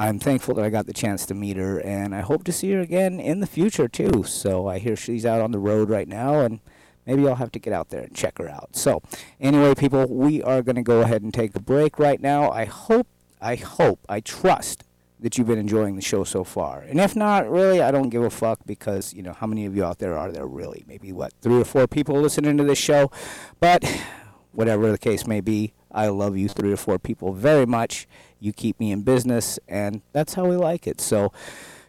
I'm 0.00 0.18
thankful 0.18 0.54
that 0.54 0.64
I 0.64 0.70
got 0.70 0.86
the 0.86 0.94
chance 0.94 1.26
to 1.26 1.34
meet 1.34 1.58
her, 1.58 1.78
and 1.78 2.14
I 2.14 2.20
hope 2.22 2.44
to 2.44 2.52
see 2.52 2.72
her 2.72 2.80
again 2.80 3.20
in 3.20 3.40
the 3.40 3.46
future 3.46 3.86
too. 3.86 4.24
So 4.24 4.66
I 4.66 4.78
hear 4.78 4.96
she's 4.96 5.26
out 5.26 5.42
on 5.42 5.50
the 5.50 5.58
road 5.58 5.90
right 5.90 6.08
now, 6.08 6.40
and 6.40 6.60
maybe 7.04 7.28
I'll 7.28 7.34
have 7.34 7.52
to 7.52 7.58
get 7.58 7.74
out 7.74 7.90
there 7.90 8.04
and 8.04 8.14
check 8.14 8.38
her 8.38 8.48
out. 8.48 8.74
So, 8.74 9.02
anyway, 9.38 9.74
people, 9.74 10.06
we 10.06 10.42
are 10.42 10.62
going 10.62 10.76
to 10.76 10.82
go 10.82 11.02
ahead 11.02 11.20
and 11.20 11.34
take 11.34 11.54
a 11.54 11.60
break 11.60 11.98
right 11.98 12.18
now. 12.18 12.50
I 12.50 12.64
hope, 12.64 13.08
I 13.42 13.56
hope, 13.56 14.00
I 14.08 14.20
trust 14.20 14.84
that 15.20 15.36
you've 15.36 15.48
been 15.48 15.58
enjoying 15.58 15.96
the 15.96 16.02
show 16.02 16.24
so 16.24 16.44
far. 16.44 16.80
And 16.80 16.98
if 16.98 17.14
not, 17.14 17.50
really, 17.50 17.82
I 17.82 17.90
don't 17.90 18.08
give 18.08 18.22
a 18.22 18.30
fuck 18.30 18.60
because, 18.64 19.12
you 19.12 19.22
know, 19.22 19.34
how 19.34 19.46
many 19.46 19.66
of 19.66 19.76
you 19.76 19.84
out 19.84 19.98
there 19.98 20.16
are 20.16 20.32
there 20.32 20.46
really? 20.46 20.82
Maybe, 20.88 21.12
what, 21.12 21.34
three 21.42 21.60
or 21.60 21.64
four 21.66 21.86
people 21.86 22.18
listening 22.18 22.56
to 22.56 22.64
this 22.64 22.78
show? 22.78 23.10
But 23.60 23.84
whatever 24.52 24.90
the 24.90 24.96
case 24.96 25.26
may 25.26 25.42
be, 25.42 25.74
I 25.92 26.08
love 26.08 26.38
you, 26.38 26.48
three 26.48 26.72
or 26.72 26.78
four 26.78 26.98
people, 26.98 27.34
very 27.34 27.66
much. 27.66 28.08
You 28.40 28.52
keep 28.52 28.80
me 28.80 28.90
in 28.90 29.02
business, 29.02 29.58
and 29.68 30.02
that's 30.12 30.34
how 30.34 30.46
we 30.46 30.56
like 30.56 30.86
it. 30.86 31.00
So, 31.00 31.32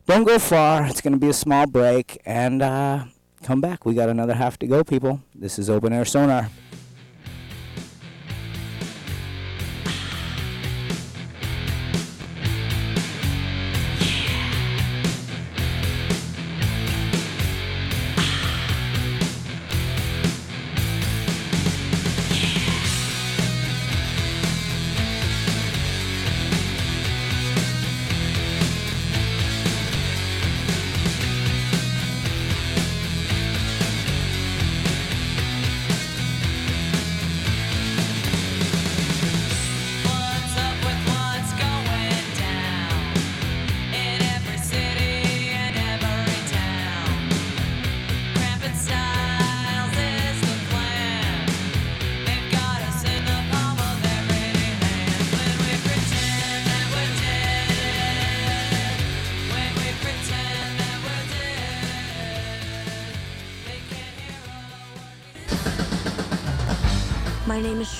don't 0.06 0.26
go 0.26 0.38
far. 0.38 0.86
It's 0.86 1.02
going 1.02 1.14
to 1.14 1.20
be 1.20 1.30
a 1.30 1.34
small 1.34 1.66
break, 1.66 2.22
and 2.26 2.62
uh, 2.62 3.06
come 3.44 3.62
back. 3.62 3.86
We 3.86 3.94
got 3.94 4.10
another 4.10 4.34
half 4.34 4.60
to 4.60 4.68
go, 4.68 4.84
people. 4.84 5.22
This 5.34 5.58
is 5.58 5.70
Open 5.70 5.94
Air 5.94 6.06
Sonar. 6.06 6.50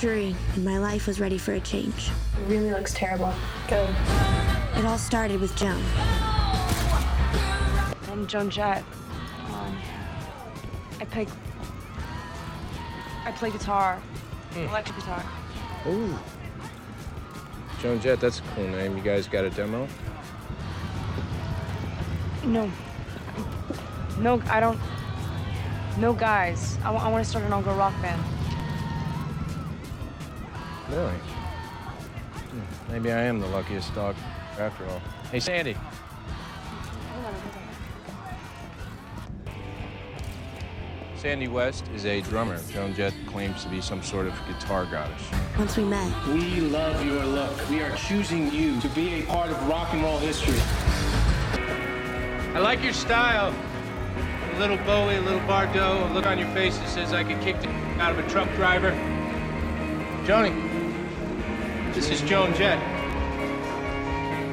My 0.02 0.08
name 0.08 0.18
is 0.18 0.34
Cherie, 0.34 0.56
and 0.56 0.66
my 0.66 0.80
life 0.80 1.06
was 1.06 1.20
ready 1.20 1.38
for 1.38 1.54
a 1.54 1.60
change. 1.60 2.10
It 2.10 2.48
really 2.48 2.72
looks 2.72 2.94
terrible. 2.94 3.34
Go. 3.68 3.88
It 4.76 4.86
all 4.86 4.98
started 4.98 5.40
with 5.40 5.56
Joan. 5.56 5.82
I'm 8.10 8.26
Joan 8.26 8.50
Jett. 8.50 8.84
Um, 9.54 9.78
I 11.00 11.06
play. 11.06 11.28
I 13.26 13.32
play 13.32 13.52
guitar, 13.52 14.02
electric 14.56 14.98
guitar. 14.98 15.24
Ooh. 15.88 16.18
Joan 17.80 18.00
Jett, 18.00 18.20
that's 18.20 18.40
a 18.40 18.44
cool 18.56 18.68
name. 18.68 18.98
You 18.98 19.04
guys 19.04 19.28
got 19.28 19.46
a 19.46 19.50
demo? 19.52 19.88
No. 22.46 22.72
No, 24.20 24.42
I 24.50 24.60
don't. 24.60 24.80
No 26.00 26.14
guys. 26.14 26.78
I, 26.84 26.92
want 26.92 27.24
to 27.24 27.30
start 27.30 27.46
an 27.46 27.54
all-girl 27.54 27.76
rock 27.76 28.00
band. 28.02 28.22
Really? 30.92 31.14
Hmm, 32.52 32.92
Maybe 32.92 33.12
I 33.12 33.22
am 33.22 33.40
the 33.40 33.48
luckiest 33.48 33.94
dog 33.96 34.16
after 34.60 34.86
all. 34.88 35.02
Hey, 35.32 35.40
Sandy. 35.40 35.76
Sandy 41.16 41.48
West 41.48 41.86
is 41.94 42.06
a 42.06 42.22
drummer. 42.22 42.60
Joan 42.72 42.96
Jett 42.96 43.14
claims 43.28 43.64
to 43.64 43.70
be 43.70 43.80
some 43.80 44.02
sort 44.02 44.26
of 44.26 44.34
guitar 44.48 44.86
goddess. 44.86 45.22
Once 45.58 45.78
we 45.78 45.84
met, 45.84 46.12
We 46.28 46.62
love 46.62 47.06
your 47.06 47.24
look. 47.26 47.70
We 47.70 47.82
are 47.82 47.96
choosing 47.96 48.52
you 48.52 48.80
to 48.82 48.90
be 48.90 49.22
a 49.22 49.26
part 49.28 49.52
of 49.52 49.68
rock 49.68 49.94
and 49.94 50.02
roll 50.02 50.18
history. 50.18 50.60
I 52.56 52.60
like 52.60 52.84
your 52.84 52.94
style. 52.94 53.54
A 54.56 54.60
little 54.60 54.78
Bowie, 54.78 55.16
a 55.16 55.22
little 55.22 55.40
Bardot, 55.42 56.10
a 56.10 56.14
look 56.14 56.26
on 56.26 56.40
your 56.40 56.50
face 56.50 56.78
that 56.80 56.90
says 56.90 57.14
I 57.14 57.24
could 57.24 57.40
kick 57.42 57.62
the 57.62 57.70
out 58.02 58.12
of 58.18 58.20
a 58.26 58.28
truck 58.30 58.50
driver. 58.56 58.92
Joni, 60.26 60.71
this 61.94 62.10
is 62.10 62.22
Joan 62.22 62.54
Jett. 62.54 62.80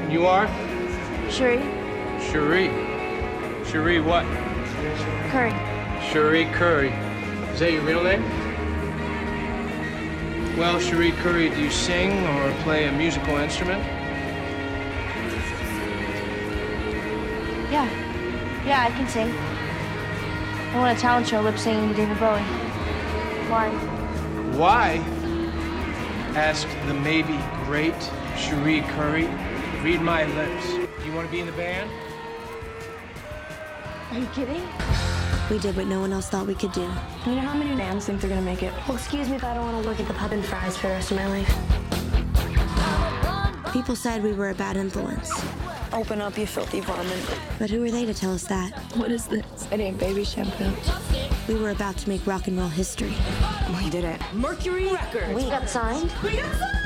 And 0.03 0.13
you 0.13 0.27
are? 0.27 0.49
Shuri, 1.31 1.59
Cherie. 2.21 2.69
Cherie 3.65 4.01
what? 4.01 4.25
Currie. 5.31 5.55
Cherie 6.11 6.47
Currie. 6.53 6.93
Is 7.53 7.61
that 7.61 7.73
your 7.73 7.83
real 7.83 8.03
name? 8.03 8.23
Well, 10.57 10.81
Cherie 10.81 11.13
Currie, 11.13 11.51
do 11.51 11.61
you 11.61 11.71
sing 11.71 12.27
or 12.27 12.53
play 12.63 12.89
a 12.89 12.93
musical 12.93 13.37
instrument? 13.37 13.83
Yeah. 17.71 17.89
Yeah, 18.67 18.83
I 18.83 18.91
can 18.91 19.07
sing. 19.09 19.31
I 20.75 20.79
want 20.79 20.99
a 20.99 21.01
talent 21.01 21.29
show 21.29 21.41
lip 21.41 21.59
singing 21.59 21.89
to 21.91 21.95
David 21.95 22.19
Bowie. 22.19 22.41
Why? 23.49 23.71
Why? 24.57 25.18
Asked 26.39 26.69
the 26.87 26.95
maybe 26.95 27.37
great 27.65 28.01
Cherie 28.37 28.83
Currie. 28.83 29.27
Read 29.83 30.01
my 30.01 30.25
lips. 30.37 30.69
You 31.05 31.13
want 31.13 31.27
to 31.27 31.33
be 31.33 31.41
in 31.41 31.47
the 31.47 31.53
band? 31.53 31.91
Are 34.13 34.19
you 34.21 34.27
kidding? 34.27 34.63
We 35.51 35.59
did 35.59 35.77
what 35.77 35.89
no 35.89 35.99
one 35.99 36.13
else 36.13 36.29
thought 36.29 36.47
we 36.47 36.55
could 36.55 36.71
do. 36.71 36.89
You 37.27 37.35
know 37.35 37.41
how 37.41 37.57
many 37.57 37.75
bands 37.75 38.07
think 38.07 38.21
they're 38.21 38.31
gonna 38.31 38.41
make 38.41 38.63
it? 38.63 38.73
Well, 38.87 38.97
excuse 38.97 39.29
me 39.29 39.35
if 39.35 39.43
I 39.43 39.53
don't 39.53 39.65
want 39.65 39.83
to 39.83 39.89
look 39.89 39.99
at 39.99 40.07
the 40.07 40.15
pub 40.15 40.31
and 40.31 40.45
fries 40.45 40.77
for 40.77 40.87
the 40.87 40.93
rest 40.93 41.11
of 41.11 41.17
my 41.17 41.27
life. 41.27 41.53
People 43.73 43.97
said 43.97 44.23
we 44.23 44.33
were 44.33 44.51
a 44.51 44.55
bad 44.55 44.77
influence. 44.77 45.33
Open 45.93 46.21
up, 46.21 46.39
you 46.39 46.47
filthy 46.47 46.79
varmint. 46.79 47.37
But 47.59 47.69
who 47.69 47.85
are 47.85 47.91
they 47.91 48.07
to 48.07 48.15
tell 48.15 48.33
us 48.33 48.45
that? 48.45 48.79
What 48.95 49.11
is 49.11 49.27
this? 49.27 49.67
It 49.73 49.81
ain't 49.81 49.99
baby 49.99 50.23
shampoo. 50.23 50.73
We 51.49 51.55
were 51.55 51.71
about 51.71 51.97
to 51.97 52.09
make 52.11 52.27
rock 52.27 52.47
and 52.47 52.59
roll 52.59 52.69
history. 52.69 53.15
We 53.83 53.89
did 53.89 54.05
it. 54.05 54.21
Mercury 54.35 54.93
Records. 54.93 55.33
We 55.35 55.45
got 55.45 55.67
signed? 55.67 56.13
We 56.23 56.37
got 56.37 56.55
signed. 56.55 56.78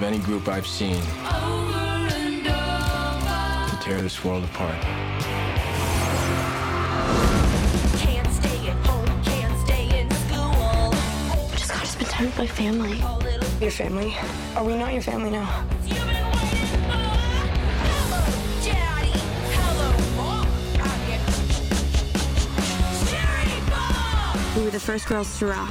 Of 0.00 0.06
any 0.06 0.18
group 0.18 0.48
I've 0.48 0.66
seen 0.66 0.96
to 0.96 1.02
tear 3.82 4.00
this 4.00 4.24
world 4.24 4.44
apart. 4.44 4.80
Can't 7.98 8.32
stay 8.32 8.70
at 8.70 8.86
home, 8.86 9.22
can't 9.22 9.66
stay 9.66 10.00
in 10.00 10.10
school. 10.10 10.94
I 11.30 11.36
just 11.54 11.70
gotta 11.70 11.86
spend 11.86 12.08
time 12.08 12.26
with 12.26 12.38
my 12.38 12.46
family. 12.46 12.96
Your 13.60 13.70
family? 13.70 14.16
Are 14.56 14.64
we 14.64 14.74
not 14.74 14.94
your 14.94 15.02
family 15.02 15.32
now? 15.32 15.66
Daddy, 18.64 19.20
hello, 19.52 19.90
Mom. 20.16 20.46
I 20.80 20.82
get 21.08 21.20
Cherry 23.06 23.60
Bomb. 23.68 24.56
We 24.56 24.62
were 24.64 24.70
the 24.70 24.80
first 24.80 25.06
girls 25.06 25.38
to 25.40 25.46
rock. 25.48 25.68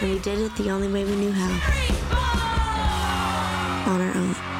And 0.00 0.10
we 0.12 0.18
did 0.20 0.38
it 0.38 0.56
the 0.56 0.70
only 0.70 0.88
way 0.90 1.04
we 1.04 1.14
knew 1.14 1.32
how. 1.32 1.82
On 3.92 4.00
our 4.00 4.16
own. 4.16 4.51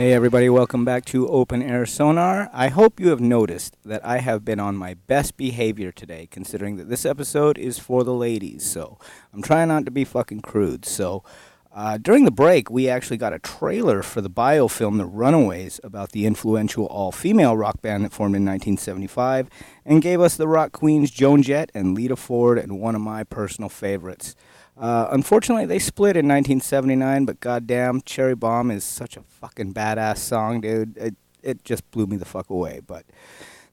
Hey, 0.00 0.14
everybody, 0.14 0.48
welcome 0.48 0.82
back 0.82 1.04
to 1.04 1.28
Open 1.28 1.62
Air 1.62 1.84
Sonar. 1.84 2.48
I 2.54 2.68
hope 2.68 2.98
you 2.98 3.10
have 3.10 3.20
noticed 3.20 3.76
that 3.84 4.02
I 4.02 4.20
have 4.20 4.46
been 4.46 4.58
on 4.58 4.74
my 4.74 4.94
best 4.94 5.36
behavior 5.36 5.92
today, 5.92 6.26
considering 6.30 6.76
that 6.76 6.88
this 6.88 7.04
episode 7.04 7.58
is 7.58 7.78
for 7.78 8.02
the 8.02 8.14
ladies. 8.14 8.64
So 8.64 8.98
I'm 9.34 9.42
trying 9.42 9.68
not 9.68 9.84
to 9.84 9.90
be 9.90 10.06
fucking 10.06 10.40
crude. 10.40 10.86
So 10.86 11.22
uh, 11.70 11.98
during 11.98 12.24
the 12.24 12.30
break, 12.30 12.70
we 12.70 12.88
actually 12.88 13.18
got 13.18 13.34
a 13.34 13.38
trailer 13.38 14.02
for 14.02 14.22
the 14.22 14.30
biofilm 14.30 14.96
The 14.96 15.04
Runaways 15.04 15.80
about 15.84 16.12
the 16.12 16.24
influential 16.24 16.86
all 16.86 17.12
female 17.12 17.54
rock 17.54 17.82
band 17.82 18.06
that 18.06 18.12
formed 18.14 18.36
in 18.36 18.46
1975 18.46 19.50
and 19.84 20.00
gave 20.00 20.22
us 20.22 20.34
the 20.34 20.48
rock 20.48 20.72
queens 20.72 21.10
Joan 21.10 21.42
Jett 21.42 21.70
and 21.74 21.94
Lita 21.94 22.16
Ford 22.16 22.56
and 22.56 22.80
one 22.80 22.94
of 22.94 23.02
my 23.02 23.22
personal 23.22 23.68
favorites. 23.68 24.34
Uh, 24.80 25.08
unfortunately, 25.12 25.66
they 25.66 25.78
split 25.78 26.16
in 26.16 26.26
1979, 26.26 27.26
but 27.26 27.38
goddamn, 27.40 28.00
Cherry 28.00 28.34
Bomb 28.34 28.70
is 28.70 28.82
such 28.82 29.14
a 29.14 29.20
fucking 29.20 29.74
badass 29.74 30.16
song, 30.16 30.62
dude. 30.62 30.96
It, 30.96 31.14
it 31.42 31.64
just 31.64 31.88
blew 31.90 32.06
me 32.06 32.16
the 32.16 32.24
fuck 32.24 32.48
away. 32.48 32.80
But 32.86 33.04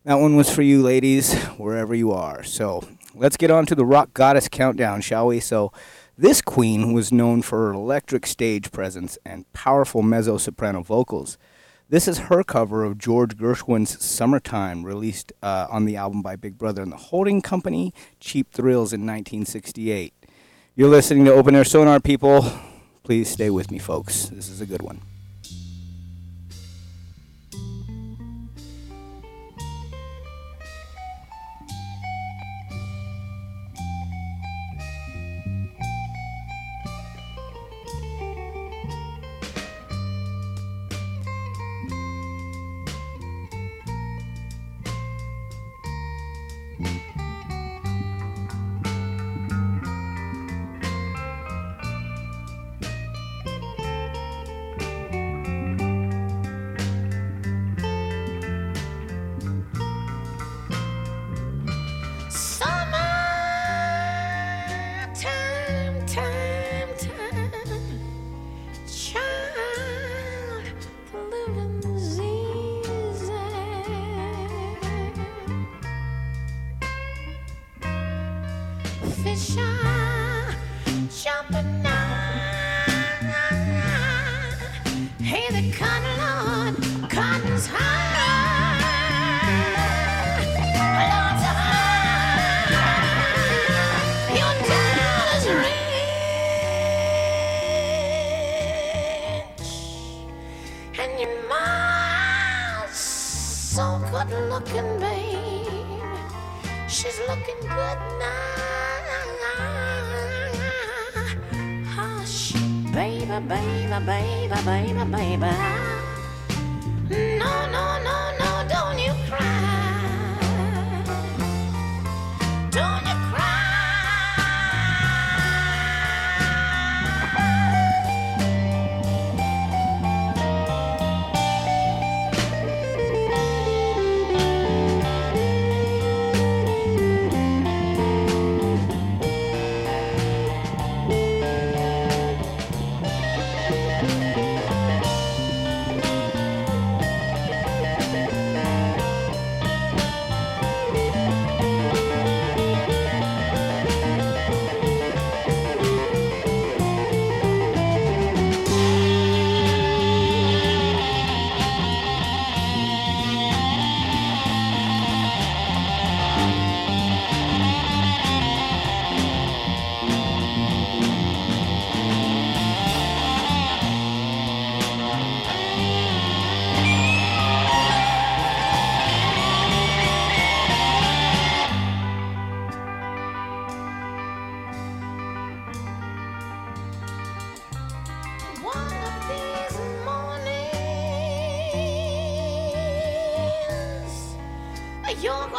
that 0.03 0.16
one 0.16 0.36
was 0.36 0.53
for 0.53 0.64
you, 0.64 0.84
ladies, 0.84 1.34
wherever 1.58 1.95
you 1.95 2.12
are. 2.12 2.43
So 2.43 2.86
let's 3.16 3.38
get 3.38 3.49
on 3.49 3.66
to 3.68 3.76
the 3.76 3.86
Rock 3.86 4.14
Goddess 4.14 4.49
Countdown, 4.49 4.99
shall 4.99 5.28
we? 5.28 5.39
So 5.39 5.72
this 6.18 6.41
queen 6.41 6.91
was 6.91 7.14
known 7.14 7.41
for 7.41 7.68
her 7.68 7.74
electric 7.74 8.28
stage 8.28 8.74
presence 8.74 9.18
and 9.26 9.51
powerful 9.53 10.01
mezzo 10.01 10.38
soprano 10.38 10.84
vocals. 10.84 11.38
This 11.89 12.05
is 12.05 12.18
her 12.18 12.43
cover 12.43 12.84
of 12.84 12.97
George 12.97 13.38
Gershwin's 13.38 14.03
Summertime, 14.03 14.86
released 14.86 15.32
uh, 15.41 15.68
on 15.70 15.86
the 15.86 15.95
album 15.95 16.22
by 16.22 16.36
Big 16.36 16.58
Brother 16.58 16.82
and 16.82 16.91
the 16.91 16.97
Holding 16.97 17.41
Company, 17.41 17.93
Cheap 18.20 18.51
Thrills 18.51 18.91
in 18.91 19.01
1968. 19.01 20.14
You're 20.78 20.89
listening 20.89 21.25
to 21.25 21.34
Open 21.34 21.55
Air 21.55 21.63
Sonar, 21.63 21.99
people. 21.99 22.45
Please 23.01 23.32
stay 23.32 23.49
with 23.49 23.71
me, 23.71 23.80
folks. 23.80 24.28
This 24.28 24.47
is 24.47 24.61
a 24.61 24.65
good 24.67 24.84
one. 24.84 25.01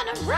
wanna 0.09 0.27
run. 0.27 0.38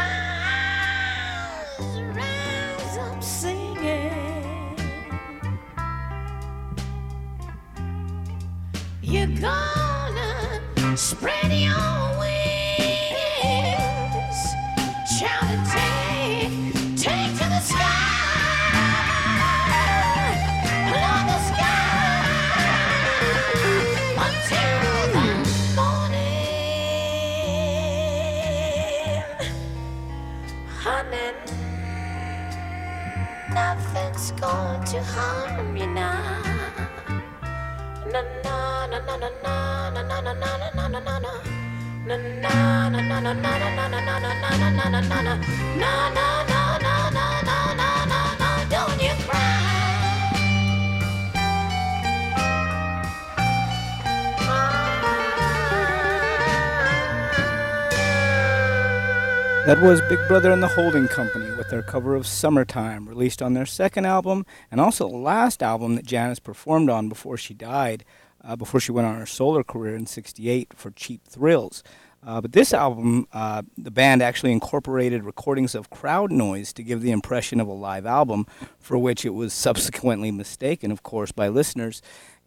That 59.70 59.82
was 59.82 60.00
Big 60.08 60.18
Brother 60.26 60.50
and 60.50 60.60
the 60.60 60.66
Holding 60.66 61.06
Company 61.06 61.48
with 61.56 61.70
their 61.70 61.80
cover 61.80 62.16
of 62.16 62.26
Summertime, 62.26 63.08
released 63.08 63.40
on 63.40 63.54
their 63.54 63.64
second 63.64 64.04
album 64.04 64.44
and 64.68 64.80
also 64.80 65.08
the 65.08 65.16
last 65.16 65.62
album 65.62 65.94
that 65.94 66.04
Janis 66.04 66.40
performed 66.40 66.90
on 66.90 67.08
before 67.08 67.36
she 67.36 67.54
died, 67.54 68.04
uh, 68.42 68.56
before 68.56 68.80
she 68.80 68.90
went 68.90 69.06
on 69.06 69.14
her 69.14 69.26
solo 69.26 69.62
career 69.62 69.94
in 69.94 70.06
68 70.06 70.74
for 70.74 70.90
Cheap 70.90 71.22
Thrills. 71.24 71.84
Uh, 72.26 72.40
but 72.40 72.50
this 72.50 72.74
album, 72.74 73.28
uh, 73.32 73.62
the 73.78 73.92
band 73.92 74.22
actually 74.22 74.50
incorporated 74.50 75.22
recordings 75.22 75.76
of 75.76 75.88
crowd 75.88 76.32
noise 76.32 76.72
to 76.72 76.82
give 76.82 77.00
the 77.00 77.12
impression 77.12 77.60
of 77.60 77.68
a 77.68 77.72
live 77.72 78.06
album, 78.06 78.48
for 78.80 78.98
which 78.98 79.24
it 79.24 79.34
was 79.34 79.52
subsequently 79.54 80.32
mistaken, 80.32 80.90
of 80.90 81.04
course, 81.04 81.30
by 81.30 81.46
listeners. 81.46 82.02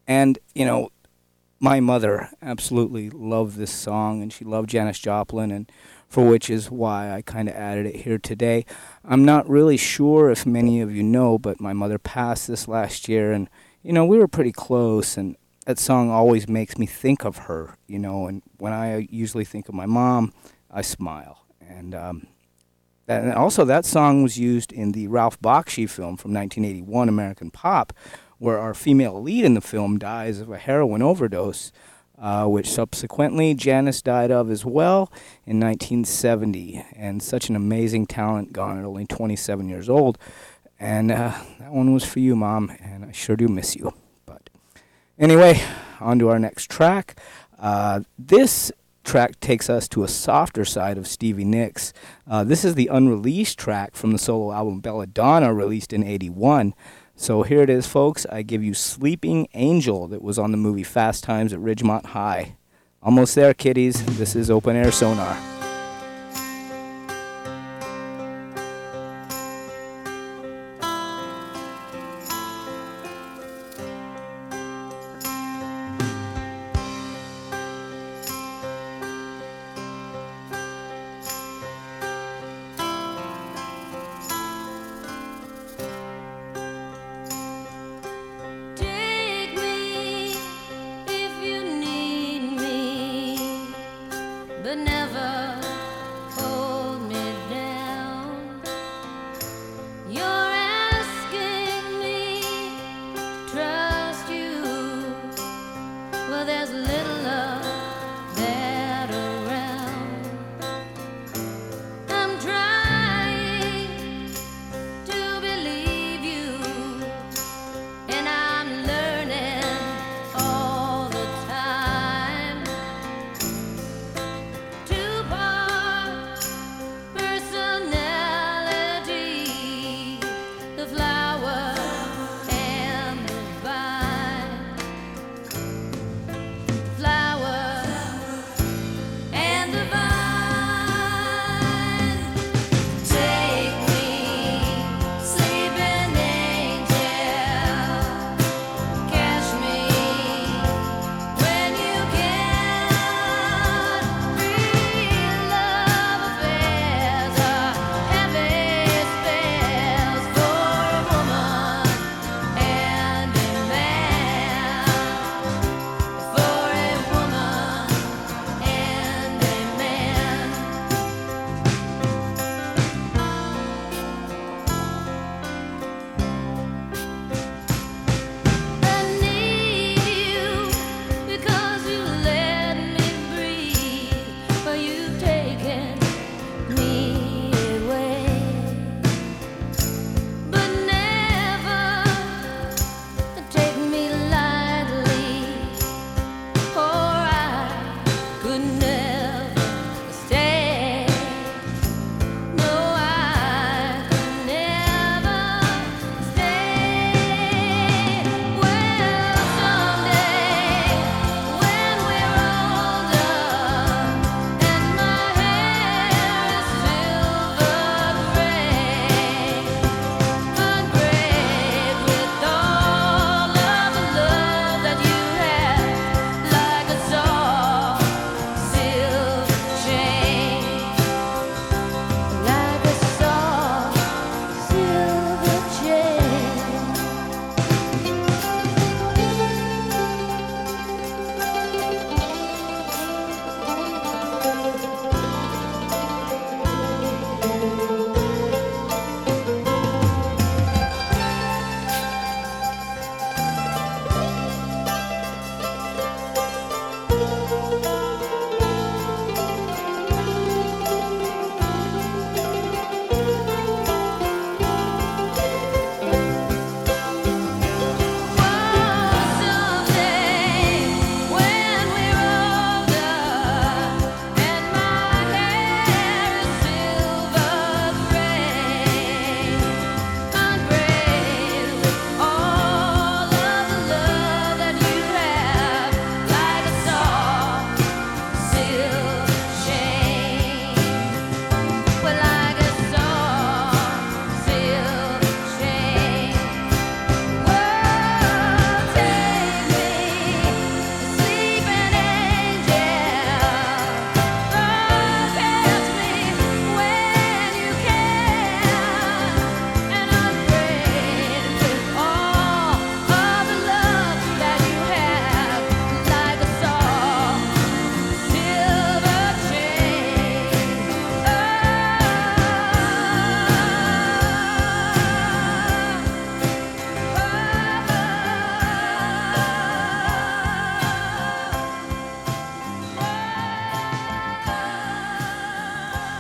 And, 0.06 0.40
you 0.54 0.66
know, 0.66 0.90
my 1.64 1.80
mother 1.80 2.30
absolutely 2.42 3.10
loved 3.10 3.56
this 3.56 3.72
song, 3.72 4.22
and 4.22 4.34
she 4.34 4.44
loved 4.44 4.70
Janis 4.70 5.00
Joplin, 5.00 5.50
and 5.50 5.72
for 6.14 6.24
which 6.30 6.48
is 6.48 6.70
why 6.70 7.12
I 7.12 7.24
kind 7.24 7.50
of 7.50 7.56
added 7.56 7.88
it 7.88 7.96
here 7.96 8.20
today. 8.20 8.68
I'm 9.04 9.26
not 9.26 9.50
really 9.50 9.78
sure 9.78 10.30
if 10.30 10.46
many 10.46 10.80
of 10.80 10.96
you 10.96 11.02
know, 11.02 11.40
but 11.40 11.60
my 11.60 11.74
mother 11.74 11.98
passed 11.98 12.48
this 12.48 12.68
last 12.68 13.10
year, 13.10 13.32
and 13.32 13.50
you 13.82 13.92
know 13.92 14.06
we 14.06 14.20
were 14.20 14.28
pretty 14.28 14.52
close, 14.52 15.18
and 15.18 15.36
that 15.66 15.80
song 15.80 16.12
always 16.12 16.48
makes 16.48 16.78
me 16.78 16.86
think 16.86 17.26
of 17.26 17.38
her, 17.50 17.80
you 17.88 17.98
know. 17.98 18.28
And 18.28 18.44
when 18.60 18.74
I 18.74 19.08
usually 19.10 19.44
think 19.44 19.68
of 19.68 19.74
my 19.74 19.88
mom, 19.88 20.34
I 20.70 20.84
smile, 20.84 21.48
and 21.60 21.96
um, 21.96 22.28
and 23.08 23.34
also 23.34 23.66
that 23.66 23.84
song 23.84 24.22
was 24.22 24.38
used 24.38 24.72
in 24.72 24.92
the 24.92 25.08
Ralph 25.08 25.42
Bakshi 25.42 25.90
film 25.90 26.18
from 26.18 26.32
1981, 26.32 27.10
American 27.10 27.50
Pop, 27.50 27.92
where 28.38 28.60
our 28.60 28.76
female 28.76 29.20
lead 29.20 29.46
in 29.46 29.56
the 29.56 29.62
film 29.62 29.98
dies 29.98 30.40
of 30.40 30.52
a 30.52 30.60
heroin 30.60 31.02
overdose 31.02 31.72
uh, 32.18 32.46
which 32.46 32.70
subsequently 32.70 33.54
Janis 33.54 34.02
died 34.02 34.32
of 34.32 34.50
as 34.50 34.66
well 34.66 35.12
in 35.46 35.60
1970. 35.60 36.86
And 36.96 37.22
such 37.22 37.50
an 37.50 37.56
amazing 37.56 38.08
talent 38.08 38.54
gone 38.54 38.80
at 38.80 38.86
only 38.86 39.06
27 39.06 39.68
years 39.68 39.90
old. 39.90 40.18
And 40.80 41.12
uh, 41.12 41.34
that 41.60 41.72
one 41.72 41.94
was 41.94 42.06
for 42.06 42.20
you, 42.20 42.36
Mom, 42.36 42.72
and 42.82 43.06
I 43.06 43.12
sure 43.12 43.36
do 43.36 43.48
miss 43.48 43.76
you. 43.76 43.94
But 44.26 44.50
anyway, 45.18 45.62
on 46.00 46.20
to 46.20 46.30
our 46.30 46.40
next 46.40 46.70
track. 46.70 47.20
Uh, 47.60 48.02
this 48.20 48.72
track 49.04 49.40
takes 49.40 49.70
us 49.70 49.88
to 49.90 50.04
a 50.04 50.08
softer 50.08 50.66
side 50.66 50.98
of 50.98 51.08
Stevie 51.08 51.46
Nicks. 51.46 51.94
Uh, 52.28 52.44
this 52.44 52.64
is 52.64 52.76
the 52.76 52.88
unreleased 52.88 53.58
track 53.58 53.96
from 53.96 54.12
the 54.12 54.18
solo 54.18 54.52
album 54.52 54.80
Belladonna, 54.80 55.54
released 55.54 55.94
in 55.94 56.04
81. 56.04 56.74
So 57.16 57.44
here 57.44 57.62
it 57.62 57.70
is, 57.70 57.86
folks. 57.86 58.26
I 58.32 58.42
give 58.42 58.64
you 58.64 58.74
Sleeping 58.74 59.48
Angel 59.54 60.08
that 60.08 60.22
was 60.22 60.40
on 60.40 60.52
the 60.52 60.58
movie 60.58 60.84
Fast 60.84 61.24
Times 61.24 61.54
at 61.54 61.60
Ridgemont 61.60 62.08
High. 62.08 62.58
Almost 63.02 63.36
there, 63.36 63.54
kiddies. 63.54 64.04
This 64.18 64.36
is 64.36 64.50
Open 64.50 64.76
Air 64.76 64.92
Sonar. 64.92 65.53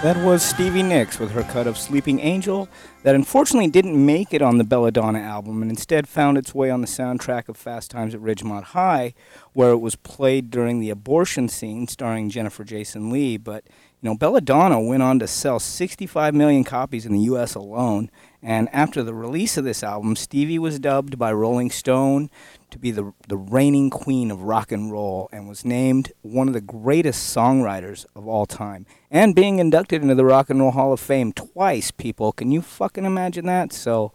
That 0.04 0.18
was 0.18 0.43
Stevie 0.43 0.84
Nicks 0.84 1.18
with 1.18 1.32
her 1.32 1.43
cut 1.43 1.66
of 1.66 1.78
Sleeping 1.78 2.20
Angel 2.20 2.68
that 3.04 3.16
unfortunately 3.16 3.70
didn't 3.70 4.06
make 4.06 4.34
it 4.34 4.41
on 4.41 4.58
the 4.58 4.66
Belladonna 4.66 5.20
album 5.20 5.62
and 5.62 5.72
instead 5.72 6.10
found 6.10 6.38
its 6.38 6.54
way 6.54 6.70
on 6.70 6.82
the 6.82 6.88
soundtrack 6.88 7.47
of 7.47 7.56
Fast 7.56 7.89
Times 7.89 8.14
at 8.14 8.20
Ridgemont 8.20 8.64
High, 8.64 9.14
where 9.54 9.70
it 9.70 9.78
was 9.78 9.95
played 9.95 10.51
during 10.51 10.82
the 10.82 10.89
abortion 10.89 11.47
scene 11.47 11.88
starring 11.88 12.30
Jennifer 12.30 12.66
Jason 12.66 13.12
Leigh. 13.12 13.38
But, 13.38 13.64
you 14.01 14.10
know, 14.10 14.18
Belladonna 14.18 14.82
went 14.82 15.04
on 15.04 15.20
to 15.20 15.28
sell 15.28 15.58
65 15.58 16.36
million 16.36 16.66
copies 16.66 17.06
in 17.06 17.14
the 17.14 17.22
U.S. 17.22 17.56
alone. 17.56 18.12
And 18.46 18.68
after 18.74 19.04
the 19.04 19.14
release 19.14 19.56
of 19.56 19.64
this 19.64 19.84
album, 19.84 20.18
Stevie 20.18 20.60
was 20.60 20.78
dubbed 20.78 21.18
by 21.18 21.32
Rolling 21.32 21.72
Stone 21.72 22.30
to 22.72 22.78
be 22.78 22.91
the, 22.91 23.14
the 23.30 23.38
reigning 23.38 23.89
queen 23.89 24.30
of 24.30 24.44
rock 24.44 24.70
and 24.70 24.91
roll 24.91 25.30
and 25.32 25.48
was 25.48 25.64
named 25.64 26.12
one 26.24 26.50
of 26.50 26.54
the 26.54 26.60
greatest 26.60 27.34
songwriters 27.34 28.06
of 28.16 28.28
all 28.28 28.46
time. 28.46 28.86
And 29.10 29.34
being 29.34 29.60
inducted 29.60 30.02
into 30.02 30.16
the 30.16 30.26
Rock 30.26 30.50
and 30.50 30.60
Roll 30.60 30.72
Hall 30.72 30.91
of 30.91 31.00
Fame 31.00 31.32
twice, 31.32 31.91
people. 31.91 32.34
Can 32.34 32.52
you 32.52 32.62
fucking 32.62 33.06
imagine 33.06 33.46
that? 33.46 33.72
So 33.72 34.12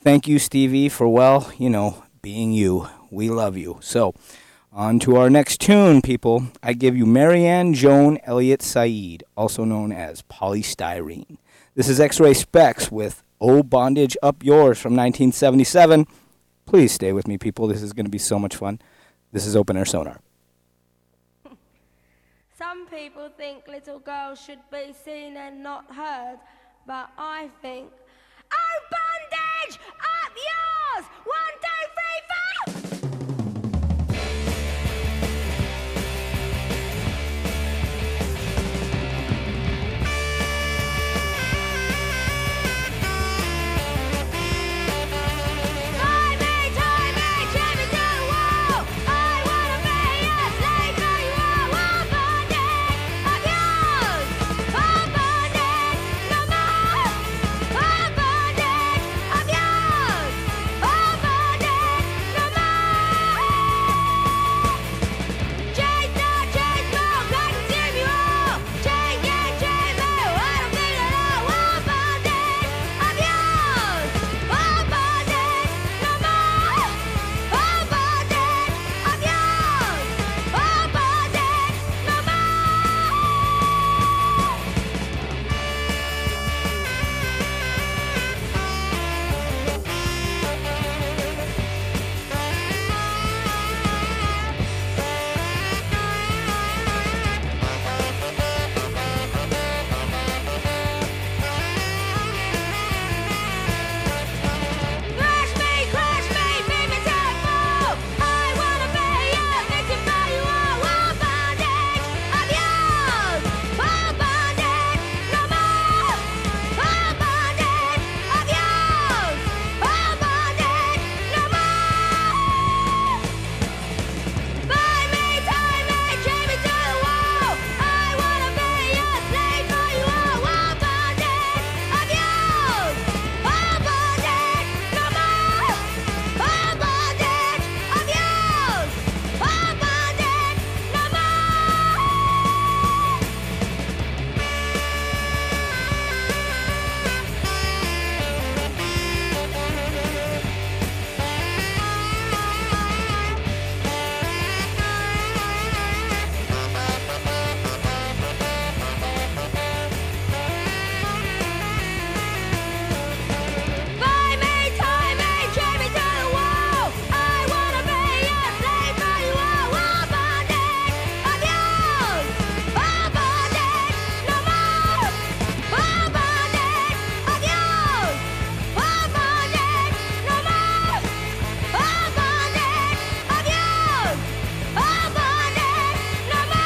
thank 0.00 0.26
you, 0.26 0.40
Stevie, 0.40 0.88
for, 0.88 1.06
well, 1.06 1.52
you 1.56 1.70
know, 1.70 2.02
being 2.20 2.52
you. 2.52 2.88
We 3.12 3.30
love 3.30 3.56
you. 3.56 3.78
So 3.80 4.12
on 4.72 4.98
to 5.00 5.16
our 5.16 5.30
next 5.30 5.60
tune, 5.60 6.02
people. 6.02 6.48
I 6.64 6.72
give 6.72 6.96
you 6.96 7.06
Marianne 7.06 7.74
Joan 7.74 8.18
Elliott 8.24 8.62
Said, 8.62 9.22
also 9.36 9.64
known 9.64 9.92
as 9.92 10.22
Polystyrene. 10.22 11.38
This 11.74 11.88
is 11.88 12.00
X 12.00 12.18
Ray 12.18 12.32
Spex 12.32 12.90
with 12.90 13.22
Oh 13.40 13.62
Bondage 13.62 14.16
Up 14.22 14.42
Yours 14.42 14.78
from 14.78 14.92
1977. 14.92 16.06
Please 16.66 16.92
stay 16.92 17.12
with 17.12 17.28
me, 17.28 17.38
people. 17.38 17.66
This 17.66 17.82
is 17.82 17.92
going 17.92 18.06
to 18.06 18.10
be 18.10 18.18
so 18.18 18.38
much 18.38 18.56
fun. 18.56 18.80
This 19.32 19.46
is 19.46 19.54
Open 19.54 19.76
Air 19.76 19.84
Sonar. 19.84 20.20
Some 22.58 22.86
people 22.86 23.30
think 23.36 23.68
little 23.68 24.00
girls 24.00 24.40
should 24.40 24.58
be 24.70 24.92
seen 25.04 25.36
and 25.36 25.62
not 25.62 25.94
heard, 25.94 26.38
but 26.86 27.10
I 27.16 27.50
think, 27.62 27.90
oh, 28.52 28.78
bondage, 28.90 29.78
up 30.00 30.32
yours! 30.34 31.06
One, 31.24 31.57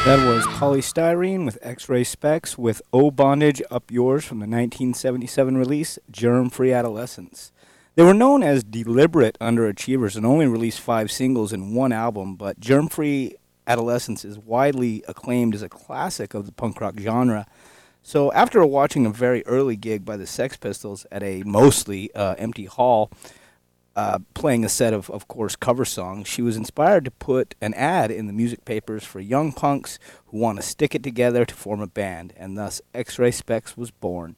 That 0.05 0.27
was 0.27 0.45
Polystyrene 0.47 1.45
with 1.45 1.59
X 1.63 1.89
Ray 1.89 2.03
Spex 2.03 2.59
with 2.59 2.83
O 2.93 3.13
Bondage 3.13 3.63
Up 3.71 3.89
Yours 3.89 4.25
from 4.25 4.41
the 4.41 4.49
1977 4.49 5.57
release 5.57 5.97
Germ 6.11 6.51
Free 6.51 6.73
Adolescents. 6.73 7.53
They 7.95 8.03
were 8.03 8.13
known 8.13 8.43
as 8.43 8.65
deliberate 8.65 9.39
underachievers 9.41 10.17
and 10.17 10.27
only 10.27 10.49
released 10.49 10.81
five 10.81 11.13
singles 11.13 11.53
and 11.53 11.77
one 11.77 11.93
album, 11.93 12.35
but 12.35 12.59
Germ 12.59 12.89
Free 12.89 13.37
Adolescents 13.69 14.25
is 14.25 14.41
widely 14.41 15.05
acclaimed 15.07 15.55
as 15.55 15.63
a 15.63 15.69
classic 15.69 16.35
of 16.35 16.47
the 16.47 16.53
punk 16.53 16.81
rock 16.81 16.97
genre. 16.99 17.47
So, 18.03 18.33
after 18.33 18.67
watching 18.67 19.07
a 19.07 19.11
very 19.11 19.47
early 19.47 19.77
gig 19.77 20.05
by 20.05 20.17
the 20.17 20.27
Sex 20.27 20.57
Pistols 20.57 21.07
at 21.13 21.23
a 21.23 21.45
mostly 21.45 22.13
uh, 22.17 22.35
empty 22.39 22.65
hall, 22.65 23.13
uh, 23.95 24.19
playing 24.35 24.65
a 24.65 24.69
set 24.69 24.93
of, 24.93 25.11
of 25.11 25.29
course, 25.29 25.57
cover 25.57 25.85
songs, 25.85 26.29
she 26.29 26.43
was 26.43 26.57
inspired 26.57 27.05
to 27.05 27.11
put 27.11 27.55
an 27.61 27.75
ad 27.75 28.11
in 28.11 28.27
the 28.27 28.33
music 28.33 28.65
papers 28.65 29.05
for 29.05 29.21
young 29.21 29.53
punks 29.53 29.99
who 30.27 30.39
want 30.39 30.59
to 30.59 30.63
stick 30.63 30.95
it 30.95 31.03
together 31.03 31.45
to 31.45 31.55
form 31.55 31.81
a 31.81 31.87
band, 31.87 32.33
and 32.37 32.57
thus 32.57 32.81
X 32.95 33.19
Ray 33.19 33.31
Spex 33.31 33.77
was 33.77 33.91
born. 33.91 34.37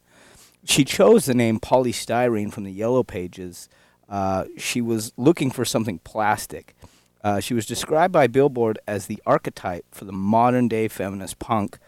She 0.65 0.85
chose 0.85 1.27
the 1.27 1.35
name 1.35 1.61
polystyrene 1.61 2.53
from 2.53 2.65
the 2.65 2.73
Yellow 2.73 3.03
Pages. 3.03 3.69
Uh, 4.09 4.45
she 4.57 4.81
was 4.81 5.13
looking 5.17 5.51
for 5.51 5.65
something 5.65 5.99
plastic. 6.01 6.75
Uh, 7.23 7.41
she 7.41 7.55
was 7.55 7.67
described 7.67 8.13
by 8.13 8.27
Billboard 8.27 8.79
as 8.87 9.07
the 9.07 9.23
archetype 9.25 9.85
for 9.93 10.05
the 10.05 10.13
modern 10.13 10.69
day 10.69 10.89
feminist 10.89 11.39
punk. 11.39 11.79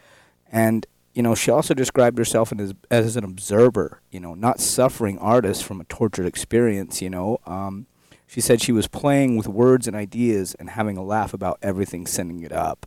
And, 0.51 0.87
you 1.17 1.23
know, 1.23 1.35
she 1.35 1.51
also 1.51 1.73
described 1.73 2.19
herself 2.19 2.53
as, 2.59 2.75
as 2.91 3.17
an 3.17 3.25
observer, 3.25 4.03
you 4.11 4.21
know, 4.21 4.35
not 4.35 4.61
suffering 4.61 5.19
artist 5.19 5.65
from 5.65 5.81
a 5.81 5.85
tortured 5.85 6.27
experience, 6.27 7.01
you 7.01 7.09
know. 7.09 7.41
Um, 7.47 7.87
she 8.27 8.43
said 8.43 8.61
she 8.61 8.71
was 8.71 8.87
playing 8.87 9.39
with 9.39 9.49
words 9.49 9.89
and 9.89 9.97
ideas 9.97 10.55
and 10.59 10.69
having 10.69 10.99
a 10.99 11.03
laugh 11.03 11.33
about 11.33 11.59
everything, 11.63 12.07
sending 12.07 12.43
it 12.43 12.53
up. 12.53 12.85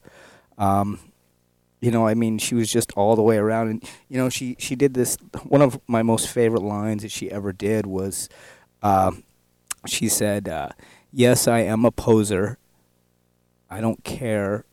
Um, 0.59 0.99
you 1.81 1.89
know, 1.89 2.05
I 2.05 2.13
mean, 2.13 2.37
she 2.37 2.53
was 2.53 2.71
just 2.71 2.91
all 2.91 3.15
the 3.15 3.23
way 3.23 3.37
around, 3.37 3.69
and 3.69 3.89
you 4.09 4.17
know, 4.17 4.29
she 4.29 4.55
she 4.59 4.75
did 4.75 4.93
this. 4.93 5.17
One 5.47 5.63
of 5.63 5.79
my 5.87 6.03
most 6.03 6.27
favorite 6.27 6.61
lines 6.61 7.01
that 7.01 7.11
she 7.11 7.31
ever 7.31 7.51
did 7.51 7.87
was, 7.87 8.29
uh, 8.83 9.11
she 9.87 10.07
said, 10.07 10.47
uh, 10.47 10.69
"Yes, 11.11 11.47
I 11.47 11.61
am 11.61 11.83
a 11.83 11.89
poser. 11.89 12.59
I 13.71 13.81
don't 13.81 14.03
care. 14.03 14.65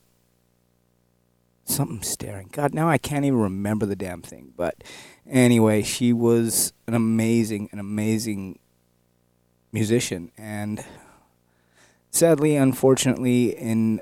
Something 1.69 2.03
staring. 2.03 2.49
God, 2.53 2.75
now 2.75 2.89
I 2.89 2.99
can't 2.99 3.25
even 3.25 3.41
remember 3.41 3.87
the 3.87 3.97
damn 3.97 4.23
thing. 4.23 4.53
But 4.57 4.83
anyway, 5.29 5.83
she 5.83 6.12
was 6.12 6.73
an 6.87 6.95
amazing, 6.95 7.69
an 7.73 7.79
amazing 7.79 8.59
musician, 9.73 10.33
and 10.39 10.85
sadly, 12.11 12.57
unfortunately, 12.57 13.51
in 13.51 14.01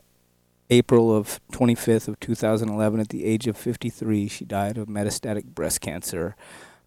April 0.70 1.14
of 1.14 1.40
25th 1.52 2.08
of 2.08 2.20
2011, 2.20 3.00
at 3.00 3.08
the 3.08 3.24
age 3.24 3.46
of 3.46 3.56
53, 3.56 4.28
she 4.28 4.44
died 4.44 4.78
of 4.78 4.88
metastatic 4.88 5.44
breast 5.46 5.80
cancer. 5.80 6.36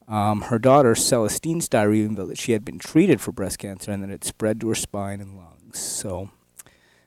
Um, 0.08 0.42
her 0.44 0.58
daughter, 0.58 0.96
Celestine 0.96 1.60
Steyer, 1.60 1.90
revealed 1.90 2.30
that 2.30 2.38
she 2.38 2.54
had 2.54 2.64
been 2.64 2.80
treated 2.80 3.20
for 3.20 3.32
breast 3.32 3.60
cancer 3.60 3.92
and 3.92 4.02
that 4.04 4.10
it 4.10 4.24
spread 4.24 4.62
to 4.62 4.70
her 4.70 4.76
spine 4.76 5.20
and 5.20 5.38
lungs. 5.38 5.80
So, 5.80 6.30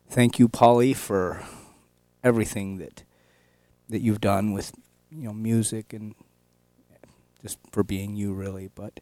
thank 0.09 0.39
you, 0.39 0.49
Polly, 0.49 0.93
for 0.93 1.43
everything 2.23 2.77
that 2.79 3.05
that 3.91 4.01
you've 4.01 4.21
done 4.21 4.53
with 4.53 4.73
you 5.11 5.25
know 5.25 5.33
music 5.33 5.93
and 5.93 6.15
just 7.43 7.59
for 7.73 7.83
being 7.83 8.17
you, 8.17 8.33
really. 8.33 8.71
But 8.75 9.01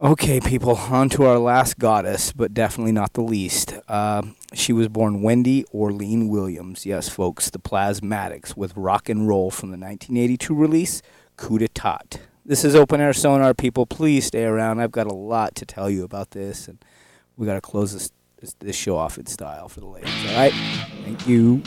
okay, 0.00 0.40
people, 0.40 0.76
on 0.90 1.08
to 1.10 1.24
our 1.24 1.38
last 1.38 1.78
goddess, 1.78 2.32
but 2.32 2.54
definitely 2.54 2.92
not 2.92 3.14
the 3.14 3.22
least. 3.22 3.74
Uh, 3.88 4.22
she 4.54 4.72
was 4.72 4.88
born 4.88 5.22
Wendy 5.22 5.64
Orlean 5.72 6.28
Williams. 6.28 6.86
Yes, 6.86 7.08
folks, 7.08 7.50
the 7.50 7.58
Plasmatics 7.58 8.56
with 8.56 8.76
rock 8.76 9.08
and 9.08 9.28
roll 9.28 9.50
from 9.50 9.70
the 9.70 9.78
1982 9.78 10.54
release 10.54 11.02
Coup 11.36 11.58
d'etat. 11.58 12.20
This 12.44 12.64
is 12.64 12.74
open 12.74 13.00
air 13.00 13.12
sonar, 13.12 13.54
people. 13.54 13.86
Please 13.86 14.26
stay 14.26 14.44
around. 14.44 14.80
I've 14.80 14.90
got 14.90 15.06
a 15.06 15.14
lot 15.14 15.54
to 15.56 15.66
tell 15.66 15.88
you 15.88 16.04
about 16.04 16.32
this, 16.32 16.68
and 16.68 16.82
we 17.36 17.46
got 17.46 17.54
to 17.54 17.60
close 17.60 17.92
this, 17.92 18.10
this 18.40 18.54
this 18.58 18.76
show 18.76 18.96
off 18.96 19.18
in 19.18 19.26
style 19.26 19.68
for 19.68 19.80
the 19.80 19.86
ladies. 19.86 20.10
All 20.28 20.36
right, 20.36 20.52
thank 21.04 21.26
you. 21.28 21.62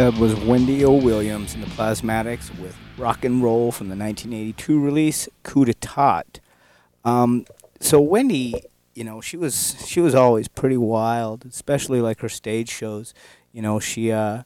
That 0.00 0.14
was 0.14 0.34
Wendy 0.34 0.82
O. 0.82 0.92
Williams 0.92 1.54
in 1.54 1.60
the 1.60 1.66
Plasmatics 1.66 2.58
with 2.58 2.74
Rock 2.96 3.22
and 3.22 3.42
Roll 3.42 3.70
from 3.70 3.90
the 3.90 3.96
1982 3.96 4.82
release 4.82 5.28
Coup 5.42 5.66
d'etat. 5.66 6.40
Um, 7.04 7.44
so 7.80 8.00
Wendy, 8.00 8.54
you 8.94 9.04
know, 9.04 9.20
she 9.20 9.36
was 9.36 9.76
she 9.86 10.00
was 10.00 10.14
always 10.14 10.48
pretty 10.48 10.78
wild, 10.78 11.44
especially 11.44 12.00
like 12.00 12.20
her 12.20 12.30
stage 12.30 12.70
shows. 12.70 13.12
You 13.52 13.60
know, 13.60 13.78
she 13.78 14.10
uh, 14.10 14.44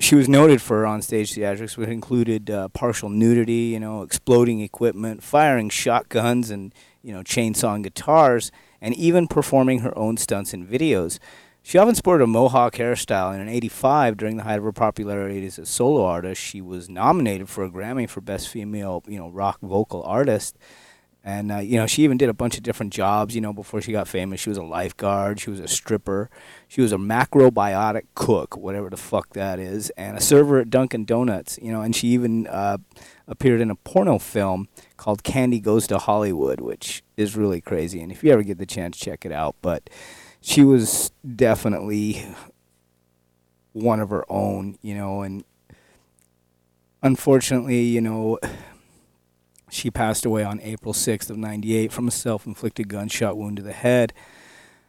she 0.00 0.14
was 0.14 0.28
noted 0.28 0.60
for 0.60 0.80
her 0.80 0.86
on-stage 0.86 1.32
theatrics, 1.34 1.78
which 1.78 1.88
included 1.88 2.50
uh, 2.50 2.68
partial 2.68 3.08
nudity, 3.08 3.72
you 3.72 3.80
know, 3.80 4.02
exploding 4.02 4.60
equipment, 4.60 5.22
firing 5.22 5.70
shotguns, 5.70 6.50
and 6.50 6.74
you 7.02 7.14
know, 7.14 7.22
chainsawing 7.22 7.84
guitars, 7.84 8.52
and 8.82 8.94
even 8.96 9.28
performing 9.28 9.78
her 9.78 9.96
own 9.96 10.18
stunts 10.18 10.52
in 10.52 10.66
videos. 10.66 11.18
She 11.68 11.76
often 11.76 11.94
sported 11.94 12.24
a 12.24 12.26
mohawk 12.26 12.76
hairstyle, 12.76 13.30
and 13.30 13.42
in 13.42 13.48
'85, 13.50 14.16
during 14.16 14.38
the 14.38 14.44
height 14.44 14.56
of 14.56 14.64
her 14.64 14.72
popularity 14.72 15.44
as 15.44 15.58
a 15.58 15.66
solo 15.66 16.02
artist, 16.02 16.40
she 16.40 16.62
was 16.62 16.88
nominated 16.88 17.50
for 17.50 17.62
a 17.62 17.70
Grammy 17.70 18.08
for 18.08 18.22
Best 18.22 18.48
Female, 18.48 19.04
you 19.06 19.18
know, 19.18 19.28
rock 19.28 19.58
vocal 19.60 20.02
artist. 20.04 20.56
And 21.22 21.52
uh, 21.52 21.58
you 21.58 21.76
know, 21.76 21.86
she 21.86 22.04
even 22.04 22.16
did 22.16 22.30
a 22.30 22.32
bunch 22.32 22.56
of 22.56 22.62
different 22.62 22.94
jobs. 22.94 23.34
You 23.34 23.42
know, 23.42 23.52
before 23.52 23.82
she 23.82 23.92
got 23.92 24.08
famous, 24.08 24.40
she 24.40 24.48
was 24.48 24.56
a 24.56 24.62
lifeguard, 24.62 25.40
she 25.40 25.50
was 25.50 25.60
a 25.60 25.68
stripper, 25.68 26.30
she 26.68 26.80
was 26.80 26.90
a 26.90 26.96
macrobiotic 26.96 28.06
cook, 28.14 28.56
whatever 28.56 28.88
the 28.88 28.96
fuck 28.96 29.34
that 29.34 29.58
is, 29.58 29.90
and 29.90 30.16
a 30.16 30.22
server 30.22 30.60
at 30.60 30.70
Dunkin' 30.70 31.04
Donuts. 31.04 31.58
You 31.60 31.70
know, 31.70 31.82
and 31.82 31.94
she 31.94 32.08
even 32.08 32.46
uh, 32.46 32.78
appeared 33.26 33.60
in 33.60 33.70
a 33.70 33.74
porno 33.74 34.18
film 34.18 34.68
called 34.96 35.22
Candy 35.22 35.60
Goes 35.60 35.86
to 35.88 35.98
Hollywood, 35.98 36.62
which 36.62 37.02
is 37.18 37.36
really 37.36 37.60
crazy. 37.60 38.00
And 38.00 38.10
if 38.10 38.24
you 38.24 38.32
ever 38.32 38.42
get 38.42 38.56
the 38.56 38.64
chance, 38.64 38.96
check 38.96 39.26
it 39.26 39.32
out. 39.32 39.54
But 39.60 39.90
she 40.40 40.64
was 40.64 41.10
definitely 41.36 42.26
one 43.72 44.00
of 44.00 44.10
her 44.10 44.24
own, 44.28 44.78
you 44.82 44.94
know, 44.94 45.22
and 45.22 45.44
unfortunately, 47.02 47.82
you 47.82 48.00
know, 48.00 48.38
she 49.70 49.90
passed 49.90 50.24
away 50.24 50.42
on 50.42 50.60
April 50.60 50.94
6th 50.94 51.30
of 51.30 51.36
98 51.36 51.92
from 51.92 52.08
a 52.08 52.12
self-inflicted 52.12 52.88
gunshot 52.88 53.36
wound 53.36 53.56
to 53.58 53.62
the 53.62 53.72
head. 53.72 54.12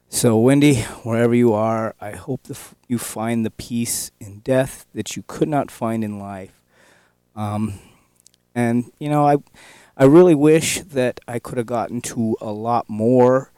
So 0.08 0.38
Wendy, 0.39 0.82
wherever 1.04 1.36
you 1.36 1.54
are, 1.54 1.95
I 2.02 2.12
hope 2.12 2.47
f- 2.50 2.74
you 2.88 2.97
find 2.97 3.45
the 3.45 3.52
peace 3.52 4.12
in 4.20 4.39
death 4.39 4.88
that 4.95 5.16
you 5.16 5.24
could 5.28 5.47
not 5.47 5.70
find 5.70 6.04
in 6.04 6.18
life. 6.18 6.64
Um, 7.36 7.80
and 8.56 8.91
you 9.00 9.08
know, 9.08 9.28
I 9.28 9.38
I 9.95 10.06
really 10.06 10.34
wish 10.34 10.82
that 10.82 11.20
I 11.28 11.38
could 11.38 11.58
have 11.58 11.68
gotten 11.68 12.02
to 12.02 12.36
a 12.41 12.52
lot 12.52 12.89
more 12.89 13.52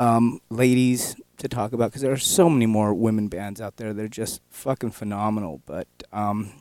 um, 0.00 0.40
ladies 0.50 1.16
to 1.38 1.48
talk 1.48 1.72
about 1.72 1.90
because 1.90 2.02
there 2.02 2.12
are 2.12 2.16
so 2.16 2.48
many 2.48 2.66
more 2.66 2.92
women 2.92 3.28
bands 3.28 3.60
out 3.60 3.76
there. 3.76 3.92
They're 3.92 4.08
just 4.08 4.40
fucking 4.50 4.90
phenomenal. 4.90 5.62
But 5.66 5.88
um, 6.12 6.52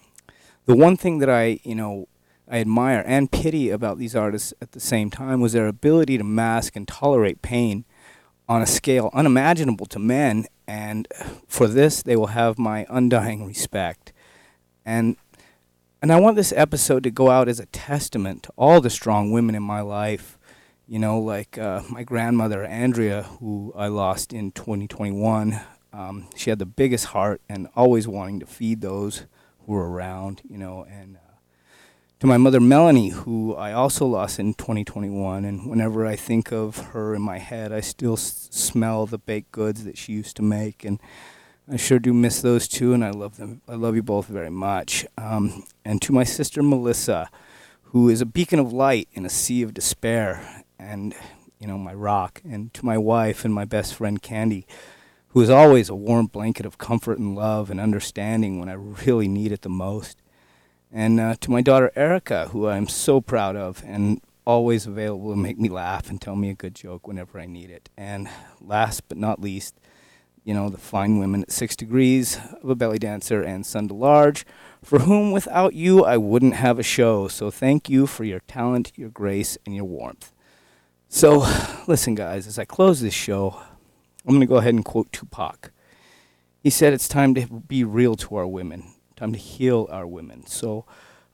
the 0.65 0.75
one 0.75 0.97
thing 0.97 1.19
that 1.19 1.29
I, 1.29 1.59
you 1.63 1.75
know, 1.75 2.07
I 2.49 2.59
admire 2.59 3.03
and 3.05 3.31
pity 3.31 3.69
about 3.69 3.97
these 3.97 4.15
artists 4.15 4.53
at 4.61 4.71
the 4.71 4.79
same 4.79 5.09
time 5.09 5.41
was 5.41 5.53
their 5.53 5.67
ability 5.67 6.17
to 6.17 6.23
mask 6.23 6.75
and 6.75 6.87
tolerate 6.87 7.41
pain 7.41 7.85
on 8.47 8.61
a 8.61 8.65
scale 8.65 9.09
unimaginable 9.13 9.85
to 9.87 9.99
men. 9.99 10.45
And 10.67 11.07
for 11.47 11.67
this, 11.67 12.01
they 12.01 12.15
will 12.15 12.27
have 12.27 12.57
my 12.57 12.85
undying 12.89 13.45
respect. 13.45 14.13
And 14.85 15.17
and 15.99 16.13
I 16.13 16.19
want 16.19 16.35
this 16.35 16.53
episode 16.55 17.03
to 17.03 17.11
go 17.11 17.31
out 17.31 17.49
as 17.49 17.59
a 17.59 17.65
testament 17.65 18.43
to 18.43 18.53
all 18.55 18.81
the 18.81 18.89
strong 18.89 19.31
women 19.31 19.55
in 19.55 19.63
my 19.63 19.81
life 19.81 20.36
you 20.87 20.99
know, 20.99 21.19
like 21.19 21.57
uh, 21.57 21.81
my 21.89 22.03
grandmother 22.03 22.63
Andrea, 22.63 23.23
who 23.23 23.73
I 23.75 23.87
lost 23.87 24.33
in 24.33 24.51
2021. 24.51 25.59
Um, 25.91 26.27
she 26.35 26.49
had 26.49 26.59
the 26.59 26.65
biggest 26.65 27.05
heart 27.07 27.41
and 27.49 27.67
always 27.75 28.07
wanting 28.07 28.39
to 28.39 28.45
feed 28.45 28.81
those 28.81 29.25
who 29.65 29.73
were 29.73 29.89
around, 29.89 30.41
you 30.49 30.57
know, 30.57 30.85
and 30.89 31.17
uh, 31.17 31.19
to 32.19 32.27
my 32.27 32.37
mother 32.37 32.59
Melanie, 32.59 33.09
who 33.09 33.55
I 33.55 33.73
also 33.73 34.05
lost 34.05 34.39
in 34.39 34.53
2021. 34.53 35.43
And 35.43 35.69
whenever 35.69 36.05
I 36.05 36.15
think 36.15 36.51
of 36.51 36.77
her 36.77 37.13
in 37.13 37.21
my 37.21 37.37
head, 37.37 37.71
I 37.71 37.81
still 37.81 38.13
s- 38.13 38.47
smell 38.51 39.05
the 39.05 39.17
baked 39.17 39.51
goods 39.51 39.83
that 39.83 39.97
she 39.97 40.13
used 40.13 40.35
to 40.37 40.41
make, 40.41 40.85
and 40.85 40.99
I 41.69 41.75
sure 41.75 41.99
do 41.99 42.13
miss 42.13 42.41
those 42.41 42.67
two. 42.67 42.93
And 42.93 43.03
I 43.03 43.11
love 43.11 43.37
them. 43.37 43.61
I 43.67 43.75
love 43.75 43.95
you 43.95 44.03
both 44.03 44.27
very 44.27 44.49
much. 44.49 45.05
Um, 45.17 45.65
and 45.83 46.01
to 46.03 46.13
my 46.13 46.23
sister 46.23 46.63
Melissa, 46.63 47.29
who 47.91 48.09
is 48.09 48.21
a 48.21 48.25
beacon 48.25 48.59
of 48.59 48.71
light 48.71 49.09
in 49.13 49.25
a 49.25 49.29
sea 49.29 49.61
of 49.61 49.73
despair 49.73 50.63
and 50.79 51.15
you 51.59 51.67
know 51.67 51.77
my 51.77 51.93
rock 51.93 52.41
and 52.43 52.73
to 52.73 52.85
my 52.85 52.97
wife 52.97 53.43
and 53.45 53.53
my 53.53 53.65
best 53.65 53.95
friend 53.95 54.21
Candy 54.21 54.65
who 55.29 55.41
is 55.41 55.49
always 55.49 55.89
a 55.89 55.95
warm 55.95 56.27
blanket 56.27 56.65
of 56.65 56.77
comfort 56.77 57.17
and 57.17 57.35
love 57.35 57.69
and 57.69 57.79
understanding 57.79 58.59
when 58.59 58.69
I 58.69 58.73
really 58.73 59.27
need 59.27 59.51
it 59.51 59.61
the 59.61 59.69
most. 59.69 60.21
And 60.91 61.19
uh, 61.19 61.35
to 61.41 61.51
my 61.51 61.61
daughter 61.61 61.91
Erica 61.95 62.49
who 62.51 62.67
I'm 62.67 62.87
so 62.87 63.21
proud 63.21 63.55
of 63.55 63.83
and 63.85 64.21
always 64.45 64.87
available 64.87 65.31
to 65.31 65.35
make 65.35 65.59
me 65.59 65.67
laugh 65.67 66.09
and 66.09 66.21
tell 66.21 66.35
me 66.35 66.49
a 66.49 66.55
good 66.55 66.73
joke 66.73 67.07
whenever 67.07 67.39
I 67.39 67.45
need 67.45 67.69
it. 67.69 67.89
And 67.97 68.29
last 68.61 69.07
but 69.07 69.17
not 69.17 69.41
least 69.41 69.75
you 70.43 70.53
know 70.53 70.69
the 70.69 70.77
fine 70.77 71.19
women 71.19 71.43
at 71.43 71.51
6 71.51 71.75
degrees 71.75 72.39
of 72.63 72.69
a 72.69 72.75
belly 72.75 72.99
dancer 72.99 73.41
and 73.41 73.65
Sun 73.65 73.89
to 73.89 73.93
Large 73.93 74.45
for 74.81 74.99
whom 74.99 75.31
without 75.31 75.73
you 75.73 76.05
I 76.05 76.17
wouldn't 76.17 76.55
have 76.55 76.79
a 76.79 76.83
show. 76.83 77.27
So 77.27 77.51
thank 77.51 77.89
you 77.89 78.07
for 78.07 78.23
your 78.23 78.39
talent 78.41 78.93
your 78.95 79.09
grace 79.09 79.57
and 79.65 79.75
your 79.75 79.85
warmth 79.85 80.31
so, 81.09 81.45
listen, 81.87 82.15
guys, 82.15 82.47
as 82.47 82.59
I 82.59 82.65
close 82.65 83.01
this 83.01 83.13
show, 83.13 83.61
I'm 84.25 84.31
going 84.31 84.41
to 84.41 84.45
go 84.45 84.57
ahead 84.57 84.73
and 84.73 84.83
quote 84.83 85.11
Tupac. 85.11 85.71
He 86.59 86.69
said 86.69 86.93
it's 86.93 87.07
time 87.07 87.33
to 87.35 87.47
be 87.47 87.83
real 87.83 88.15
to 88.15 88.35
our 88.35 88.47
women, 88.47 88.83
time 89.15 89.31
to 89.31 89.39
heal 89.39 89.87
our 89.89 90.05
women. 90.05 90.45
So, 90.47 90.85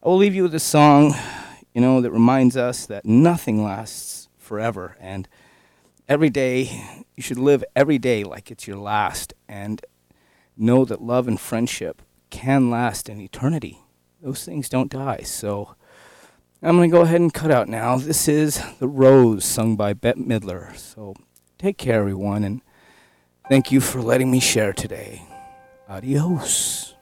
I 0.03 0.09
will 0.09 0.17
leave 0.17 0.35
you 0.35 0.43
with 0.43 0.53
a 0.53 0.59
song, 0.59 1.13
you 1.73 1.81
know, 1.81 2.01
that 2.01 2.11
reminds 2.11 2.57
us 2.57 2.85
that 2.85 3.05
nothing 3.05 3.63
lasts 3.63 4.27
forever. 4.37 4.97
And 4.99 5.27
every 6.09 6.29
day, 6.29 7.03
you 7.15 7.23
should 7.23 7.39
live 7.39 7.63
every 7.75 7.97
day 7.97 8.23
like 8.23 8.51
it's 8.51 8.67
your 8.67 8.77
last. 8.77 9.33
And 9.47 9.83
know 10.57 10.85
that 10.85 11.01
love 11.01 11.27
and 11.27 11.39
friendship 11.39 12.01
can 12.29 12.69
last 12.69 13.09
in 13.09 13.21
eternity. 13.21 13.79
Those 14.21 14.43
things 14.45 14.69
don't 14.69 14.91
die. 14.91 15.21
So, 15.23 15.75
I'm 16.65 16.77
going 16.77 16.89
to 16.89 16.95
go 16.95 17.01
ahead 17.01 17.19
and 17.19 17.33
cut 17.33 17.51
out 17.51 17.67
now. 17.67 17.97
This 17.97 18.29
is 18.29 18.63
The 18.79 18.87
Rose, 18.87 19.43
sung 19.43 19.75
by 19.75 19.91
Bette 19.91 20.21
Midler. 20.21 20.73
So 20.77 21.13
take 21.57 21.77
care, 21.77 21.99
everyone, 21.99 22.45
and 22.45 22.61
thank 23.49 23.69
you 23.69 23.81
for 23.81 24.01
letting 24.01 24.31
me 24.31 24.39
share 24.39 24.71
today. 24.71 25.27
Adios. 25.89 26.92